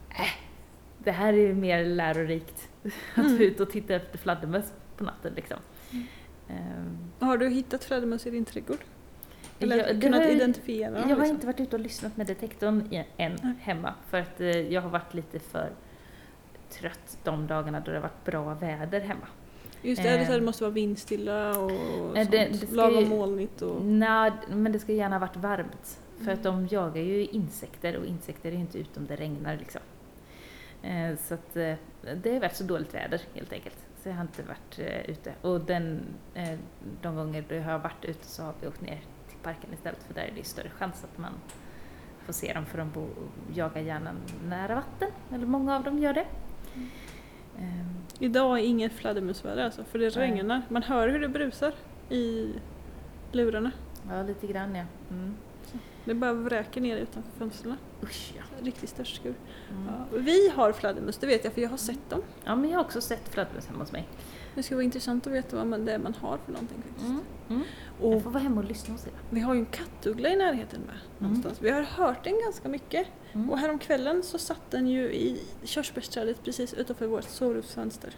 [0.09, 0.27] äh,
[0.97, 2.69] det här är ju mer lärorikt.
[3.15, 3.37] Att Mm.
[3.37, 5.57] få ut och titta efter fladdermöss på natten liksom.
[5.91, 6.05] Mm.
[7.19, 8.79] Eh, Har du hittat fladdermöss i din trädgård?
[9.59, 10.91] Eller Ja, det kunnat har jag- identifiera?
[10.97, 11.25] Jag har liksom?
[11.35, 12.87] inte varit ute och lyssnat med detektorn
[13.17, 13.53] än Nej.
[13.59, 15.69] hemma för att eh, jag har varit lite för
[16.69, 19.27] trött de dagarna då det har varit bra väder hemma.
[19.81, 20.31] Just det, är det, Eh.
[20.31, 21.77] det måste vara vindstilla och Eh,
[22.15, 22.31] sånt.
[22.31, 23.85] det- det Lagom molnigt och...
[23.85, 25.99] Nej, men det ska gärna ha varit varmt.
[26.25, 26.67] För att Mm.
[26.67, 29.81] de jagar ju insekter och insekter är ju inte ute om det regnar liksom.
[30.83, 31.73] Eh, Så att eh,
[32.23, 33.77] det har varit så dåligt väder helt enkelt.
[34.03, 35.33] Så jag har inte varit eh, ute.
[35.41, 36.01] Och den,
[36.33, 36.59] eh,
[37.01, 38.99] de gånger jag har varit ute så har vi åkt ner
[39.43, 41.31] parken istället för där är det ju större chans att man
[42.25, 43.07] får se dem för de bo,
[43.53, 44.11] jagar gärna
[44.47, 45.09] nära vatten.
[45.33, 46.25] Eller många av dem gör det.
[46.75, 46.89] Mm.
[47.59, 50.61] Ehm, Idag är inget fladdermusväder alltså, för det regnar.
[50.69, 51.73] Man hör hur det brusar
[52.09, 52.53] i
[53.31, 53.71] lurarna.
[54.09, 54.83] Ja, lite grann ja.
[55.09, 55.35] Mm.
[56.09, 57.75] Det bara vräker ner utanför fönstren.
[58.03, 58.43] Usch ja.
[58.65, 59.33] Riktigt störtskur.
[59.71, 59.87] Mm.
[59.87, 60.17] Ja.
[60.17, 62.21] Vi har fladdermus, det vet jag för jag har sett dem.
[62.43, 64.07] Ja, men jag har också sett fladdermöss hemma hos mig.
[64.55, 67.07] Det skulle vara intressant att veta vad man, det är man har för någonting faktiskt.
[67.07, 67.21] Mm.
[67.49, 67.61] Mm.
[68.01, 69.09] Jag Och får vara hemma och lyssna och se.
[69.29, 70.95] vi har ju en kattuggla i närheten med.
[71.17, 71.57] Någonstans.
[71.61, 73.07] Vi har hört den ganska mycket.
[73.33, 73.49] Mm.
[73.49, 78.15] Och häromkvällen så satt den ju i körsbärsträdet precis utanför vårt sovrumsfönster.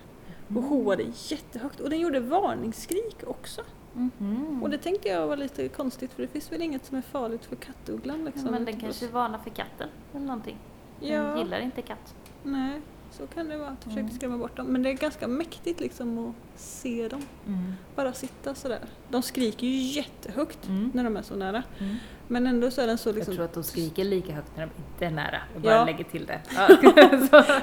[0.55, 1.79] Och hoade jättehögt.
[1.79, 3.61] Och den gjorde varningsskrik också.
[3.93, 4.63] Mhm.
[4.63, 7.45] Och det tänkte jag var lite konstigt för det finns väl inget som är farligt
[7.45, 8.45] för kattugglan liksom.
[8.45, 10.57] ja, men den kanske varnar för katten eller någonting.
[10.99, 12.15] Den Ja, gillar inte katt.
[12.43, 12.81] nej.
[13.11, 14.15] Så kan det vara, att jag försöker Mm.
[14.15, 14.65] skrämma bort dem.
[14.65, 17.21] Men det är ganska mäktigt liksom att se dem.
[17.47, 17.73] Mm.
[17.95, 18.79] Bara sitta sådär.
[19.09, 20.91] De skriker ju jättehögt Mm.
[20.93, 21.63] när de är så nära.
[21.79, 21.95] Mm.
[22.27, 23.35] Men ändå så är den så Jag liksom...
[23.35, 25.37] tror att de skriker lika högt när de inte är nära.
[25.53, 25.85] Jag bara Ja.
[25.85, 26.41] lägger till det.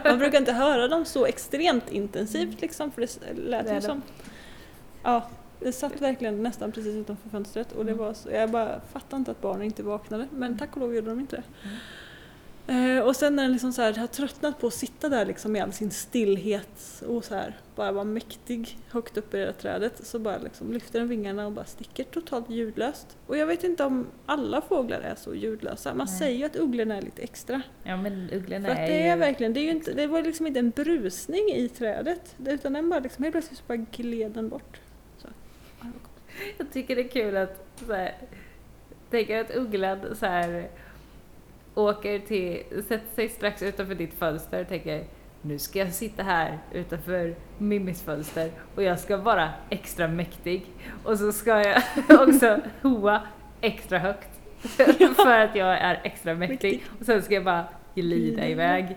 [0.10, 4.02] Man brukar inte höra dem så extremt intensivt liksom för det lät Det ju som...
[5.02, 5.28] Ja,
[5.60, 8.04] det satt verkligen nästan precis utanför fönstret och det Mm.
[8.04, 11.10] var så, jag bara fattade inte att barnen inte vaknade men tack och lov gjorde
[11.10, 11.42] de inte det.
[11.62, 11.76] Mm.
[12.98, 15.56] Eh, och sen när den liksom så här, har tröttnat på att sitta där liksom
[15.56, 19.52] i all sin stillhet och så här, bara vara mäktig högt upp i det där
[19.52, 23.16] trädet så bara liksom lyfter den vingarna och bara sticker totalt ljudlöst.
[23.26, 25.94] Och jag vet inte om alla fåglar är så ljudlösa.
[25.94, 26.18] Man Nej.
[26.18, 27.62] säger ju att ugglorna är lite extra.
[27.84, 29.16] ja men ugglorna För att är det ju...
[29.16, 32.90] verkligen, det, är ju inte, det var liksom inte en brusning i trädet utan den
[32.90, 34.80] bara liksom, helt plötsligt bara gled den bort.
[36.58, 38.14] Jag tycker det är kul att så här,
[39.10, 40.68] tänker att ugglan så här
[41.74, 45.04] åker till, sätter sig strax utanför ditt fönster och tänker
[45.42, 50.66] nu ska jag sitta här utanför Mimmis fönster och jag ska vara extra mäktig.
[51.04, 51.82] Och så ska jag
[52.28, 53.22] också hoa
[53.60, 54.30] extra högt
[55.16, 56.84] för att jag är extra mäktig.
[57.00, 57.64] Och sen ska jag bara
[57.94, 58.48] Glida.
[58.48, 58.96] iväg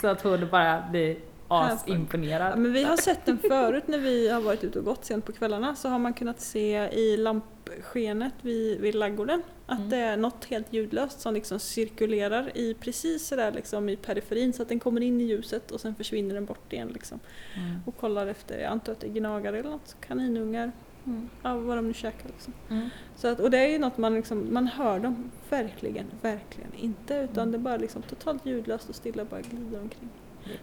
[0.00, 1.16] så att hon bara blir
[1.50, 1.66] Härför.
[1.66, 2.58] Ja, asimponerad.
[2.58, 5.32] men vi har sett den förut när vi har varit ute och gått sent på
[5.32, 9.90] kvällarna så har man kunnat se i lampskenet vid, vid laggården att Mm.
[9.90, 14.62] det är något helt ljudlöst som liksom cirkulerar i precis sådär liksom i periferin så
[14.62, 17.20] att den kommer in i ljuset och sen försvinner den bort igen liksom.
[17.56, 17.80] Mm.
[17.86, 20.72] Och kollar efter, jag antar att det är gnagare eller något, kaninungar,
[21.06, 21.28] Mm.
[21.42, 22.52] ja, vad de nu käkar liksom.
[22.70, 22.88] Mm.
[23.16, 27.14] Så att, och det är ju något man liksom, man hör dem verkligen, verkligen inte
[27.14, 27.52] utan Mm.
[27.52, 30.08] det är bara liksom totalt ljudlöst och stilla bara glider omkring.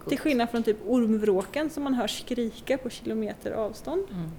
[0.09, 4.07] Till skillnad från typ ormvråken som man hör skrika på kilometer avstånd.
[4.11, 4.31] Mm.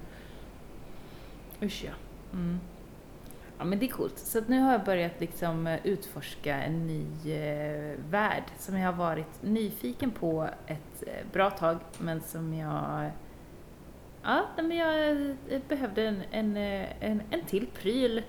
[1.61, 1.91] Usch ja.
[2.33, 2.59] Mm.
[3.57, 4.19] Ja men det är coolt.
[4.19, 8.91] Så att nu har jag börjat liksom eh, utforska en ny eh, värld som jag
[8.91, 13.11] har varit nyfiken på ett eh, bra tag men som jag
[14.23, 16.57] Ja, men jag eh, behövde en, en,
[16.99, 18.23] en, en till pryl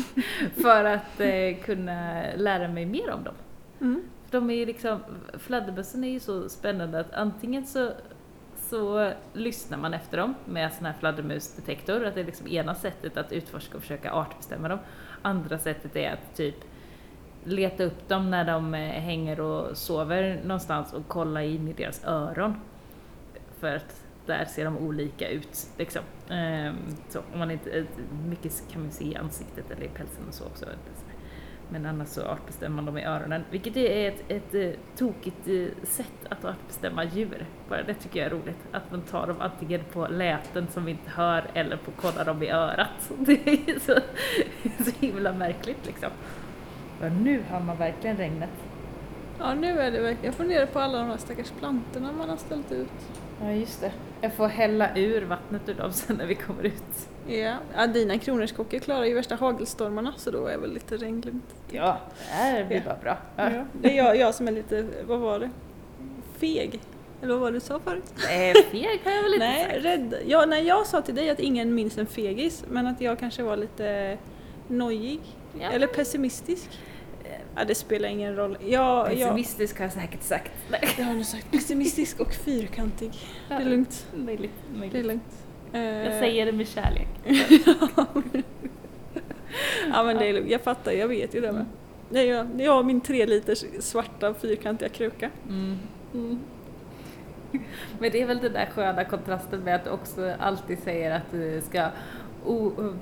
[0.62, 3.34] för att eh, kunna lära mig mer om dem.
[3.80, 4.02] Mm.
[4.30, 5.00] De är ju liksom,
[5.38, 7.92] fladdermössen är ju så spännande att antingen så,
[8.56, 13.16] så lyssnar man efter dem med sån här fladdermusdetektor, att det är liksom ena sättet
[13.16, 14.78] att utforska och försöka artbestämma dem.
[15.22, 16.56] Andra sättet är att typ
[17.44, 22.04] leta upp dem när de eh, hänger och sover någonstans och kolla in i deras
[22.04, 22.54] öron.
[23.60, 25.66] För att där ser de olika ut.
[25.78, 26.02] Liksom.
[26.28, 26.76] Ehm,
[27.08, 27.84] så, om man inte, eh,
[28.28, 30.66] mycket kan man se i ansiktet eller i pälsen och så också.
[31.70, 35.86] Men annars så artbestämmer man dem i öronen, vilket är ett, ett, ett tokigt eh,
[35.86, 37.46] sätt att artbestämma djur.
[37.68, 40.90] Bara det tycker jag är roligt, att man tar dem antingen på läten som vi
[40.90, 43.10] inte hör eller på kolla dem i örat.
[43.18, 43.94] Det är så,
[44.84, 46.10] så himla märkligt liksom.
[47.00, 48.50] Och nu har man verkligen regnet.
[49.38, 50.24] Ja, nu är det verkligen...
[50.24, 52.92] Jag funderar på alla de här stackars plantorna man har ställt ut.
[53.40, 53.92] Ja, just det.
[54.20, 57.08] Jag får hälla ur vattnet ur dem sen när vi kommer ut.
[57.28, 61.44] Ja, ja dina kronärtskockor klarar ju värsta hagelstormarna så då är väl lite regnlugnt.
[61.70, 62.82] Ja, det här blir Ja.
[62.84, 63.16] bara bra.
[63.36, 63.50] Ja.
[63.56, 63.64] Ja.
[63.72, 65.50] Det är jag, jag som är lite, vad var det?
[66.38, 66.80] Feg?
[67.22, 68.04] Eller vad var det du sa förut?
[68.28, 69.84] Nej, feg har jag väl inte Nej, sagt.
[69.84, 70.14] rädd.
[70.26, 73.42] Ja, nej, jag sa till dig att ingen minns en fegis, men att jag kanske
[73.42, 74.18] var lite
[74.68, 75.20] nojig.
[75.60, 75.70] Ja.
[75.70, 76.68] Eller pessimistisk.
[77.56, 78.58] Ja, det spelar ingen roll.
[78.60, 80.52] Jag, jag, Pessimistisk har jag säkert sagt.
[80.70, 80.88] Nej.
[80.98, 83.10] jag har nog sagt pessimistisk och fyrkantig.
[83.48, 84.06] Det är lugnt.
[84.14, 85.06] Möjligt, Det är möjligt.
[85.06, 85.22] lugnt.
[85.72, 87.08] Eh, Jag säger det med kärlek.
[89.92, 91.64] ja men det är lugnt, jag fattar, jag vet ju det med.
[92.10, 95.30] Det är jag, och min tre liters svarta fyrkantiga kruka.
[95.48, 95.78] Mm.
[96.14, 96.38] Mm.
[97.98, 101.30] Men det är väl den där sköna kontrasten med att du också alltid säger att
[101.30, 101.88] du ska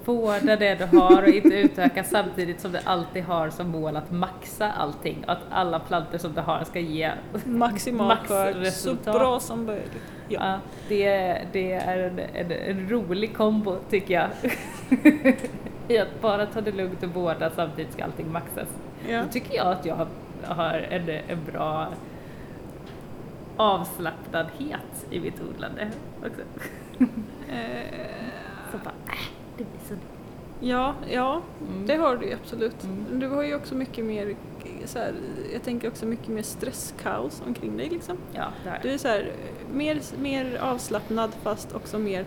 [0.04, 4.10] vårda det du har och inte utöka samtidigt som du alltid har som mål att
[4.10, 5.24] maxa allting.
[5.26, 7.10] Att alla plantor som du har ska ge
[7.44, 9.92] Maximal skörd, så bra som möjligt.
[10.28, 10.38] Ja.
[10.44, 14.28] Ja, det, det är en, en, en rolig kombo tycker jag.
[15.88, 18.68] I att bara ta det lugnt och vårda samtidigt ska allting maxas.
[19.08, 19.22] Ja.
[19.22, 20.06] Då tycker jag att jag har,
[20.44, 21.88] har en, en bra
[23.56, 25.90] avslappnadhet i mitt odlande
[26.26, 26.40] också.
[27.48, 28.06] Eh,
[28.72, 29.18] Så bara, äh,
[29.58, 29.94] det blir så
[30.60, 31.86] ja, ja, Mm.
[31.86, 32.84] det har du ju absolut.
[32.84, 33.20] Mm.
[33.20, 34.36] Du har ju också mycket mer,
[34.84, 35.14] så här,
[35.52, 38.16] jag tänker också mycket mer stresskaos omkring dig liksom.
[38.32, 39.32] Ja, det Du är så här,
[39.72, 42.24] mer, mer avslappnad fast också mer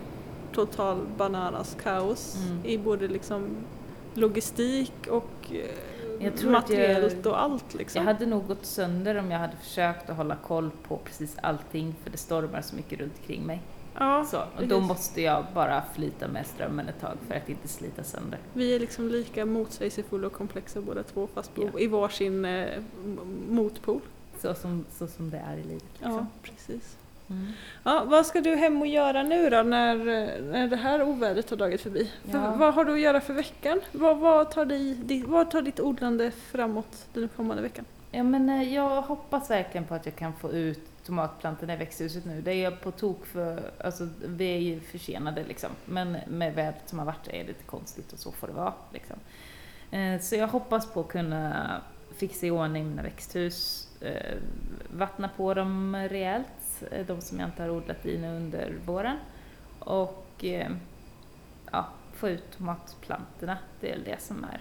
[0.52, 2.64] total bananas kaos Mm.
[2.66, 3.48] i både liksom
[4.14, 5.56] logistik och eh,
[6.24, 7.98] Jag tror att jag- materiellt och allt liksom.
[8.06, 11.94] Jag hade nog gått sönder om jag hade försökt att hålla koll på precis allting
[12.04, 13.62] för det stormar så mycket runt omkring mig.
[14.00, 17.68] Ja, Så, och då måste jag bara flyta med strömmen ett tag för att inte
[17.68, 18.38] slita sönder.
[18.52, 21.80] Vi är liksom lika motsägelsefulla och komplexa båda två fast på, Ja.
[21.80, 22.66] i varsin eh,
[23.48, 24.00] motpol.
[24.42, 25.84] Så som, så som det är i livet.
[25.98, 26.26] Ja, Liksom.
[26.42, 26.96] precis.
[27.30, 27.46] Mm.
[27.84, 29.94] Ja, vad ska du hem och göra nu då när,
[30.42, 32.10] när det här ovädret har dragit förbi?
[32.24, 32.30] Ja.
[32.32, 33.80] För, vad har du att göra för veckan?
[33.92, 37.84] Vad, vad, tar dig, di- vad tar ditt odlande framåt den kommande veckan?
[38.10, 42.24] Ja, men eh, jag hoppas verkligen på att jag kan få ut tomatplantorna i växthuset
[42.24, 42.40] nu.
[42.40, 45.70] Det är på tok för, alltså vi är ju försenade liksom.
[45.84, 48.74] Men med vädret som har varit är det lite konstigt och så får det vara
[48.92, 49.16] liksom.
[49.90, 51.80] Eh, så jag hoppas på att kunna
[52.16, 54.36] fixa i ordning mina växthus, eh,
[54.92, 59.16] vattna på dem rejält, eh, de som jag inte har odlat i nu under våren.
[59.78, 60.44] Och
[61.72, 63.58] ja, få ut tomatplantorna.
[63.80, 64.60] Det är väl det som är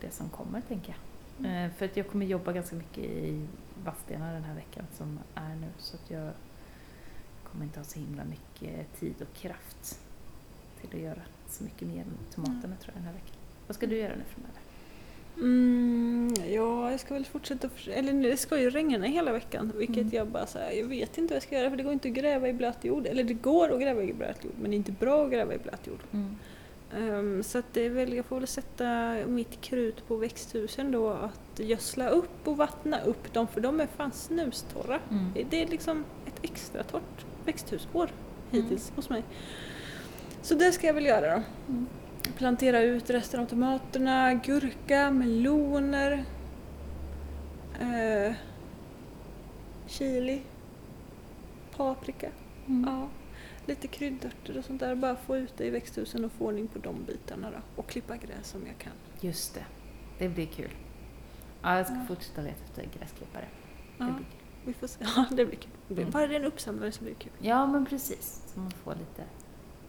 [0.00, 1.07] det som kommer tänker jag.
[1.44, 3.46] Eh, För att jag kommer jobba ganska mycket i
[3.84, 6.30] Vadstena den här veckan som är nu så att jag
[7.44, 9.98] kommer inte ha så himla mycket tid och kraft
[10.80, 13.36] till att göra så mycket mer med tomaterna tror jag den här veckan.
[13.66, 14.60] Vad ska du göra nu framöver?
[15.36, 20.14] Mm, ja, jag ska väl fortsätta, eller det ska ju regna hela veckan vilket Mm.
[20.14, 22.08] jag bara så här, jag vet inte vad jag ska göra för det går inte
[22.08, 23.06] att gräva i blöt jord.
[23.06, 25.54] Eller det går att gräva i blöt jord men det är inte bra att gräva
[25.54, 26.00] i blöt jord.
[26.98, 31.58] Ehm, så att det väl, jag får väl sätta mitt krut på växthusen då att
[31.58, 34.98] gödsla upp och vattna upp dem för de är fan snustorra.
[35.10, 35.32] Mm.
[35.50, 38.10] Det- är liksom ett extra torrt växthusår
[38.52, 38.62] Mm.
[38.62, 39.22] hittills hos mig.
[40.42, 41.42] Så det ska jag väl göra då.
[41.68, 41.86] Mm.
[42.36, 46.24] Plantera ut resten av tomaterna, gurka, meloner,
[47.80, 48.32] eh,
[49.86, 50.40] chili,
[51.76, 52.28] paprika.
[52.66, 52.90] Mm.
[52.90, 53.08] Ja,
[53.68, 54.94] lite kryddörter och sånt där.
[54.94, 57.56] Bara få ut det i växthusen och få ordning på de bitarna då.
[57.82, 58.92] Och klippa gräs om jag kan.
[59.20, 59.64] Just det,
[60.18, 60.70] det blir kul.
[61.62, 62.04] Ja, jag ska Ja.
[62.08, 63.44] fortsätta leta efter gräsklippare.
[63.98, 64.04] Det Ja.
[64.04, 64.24] blir kul.
[64.64, 65.04] Vi får se.
[65.16, 65.98] Ja, det blir kul.
[65.98, 66.10] Mm.
[66.10, 67.32] Bara det är en uppsamlare så blir det kul.
[67.38, 68.42] Ja, men precis.
[68.54, 69.22] Så man får lite,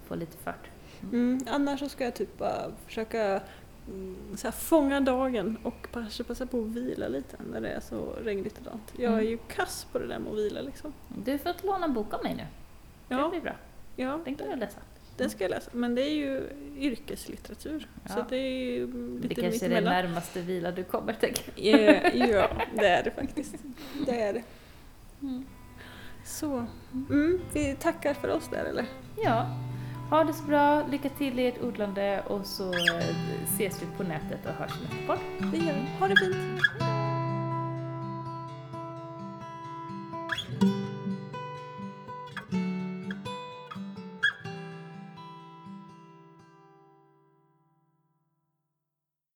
[0.08, 0.70] får lite fart.
[1.12, 3.42] Mm, annars så ska jag typ bara försöka
[3.88, 7.80] mm, så här, fånga dagen och kanske passa på att vila lite när det är
[7.80, 8.80] så regnigt idag.
[8.98, 9.26] Jag är Mm.
[9.32, 10.94] ju kass på det där med att vila liksom.
[11.26, 12.46] Du fått låna en bok av mig nu.
[13.08, 13.54] Det Ja, blir bra.
[14.00, 14.80] Ja Den kan du läsa.
[15.18, 15.72] den ska jag läsa.
[15.74, 17.88] Men det är ju yrkeslitteratur.
[18.06, 18.26] Så Ja.
[18.30, 18.88] det är ju
[19.22, 21.78] Det lite kanske är det närmaste vila du kommer, tänker Ja,
[22.14, 23.56] ja, det är det faktiskt.
[24.06, 24.44] Det är det.
[25.20, 25.44] jag.
[26.26, 26.66] Så,
[27.10, 28.86] mm, vi tackar för oss där eller?
[29.24, 29.46] Ja,
[30.10, 34.04] ha det så bra, lycka till i ert odlande och så eh, ses vi på
[34.04, 35.52] nätet och hörs nästa podd.
[35.52, 35.86] Det gör vi.
[36.00, 36.99] Ha det fint!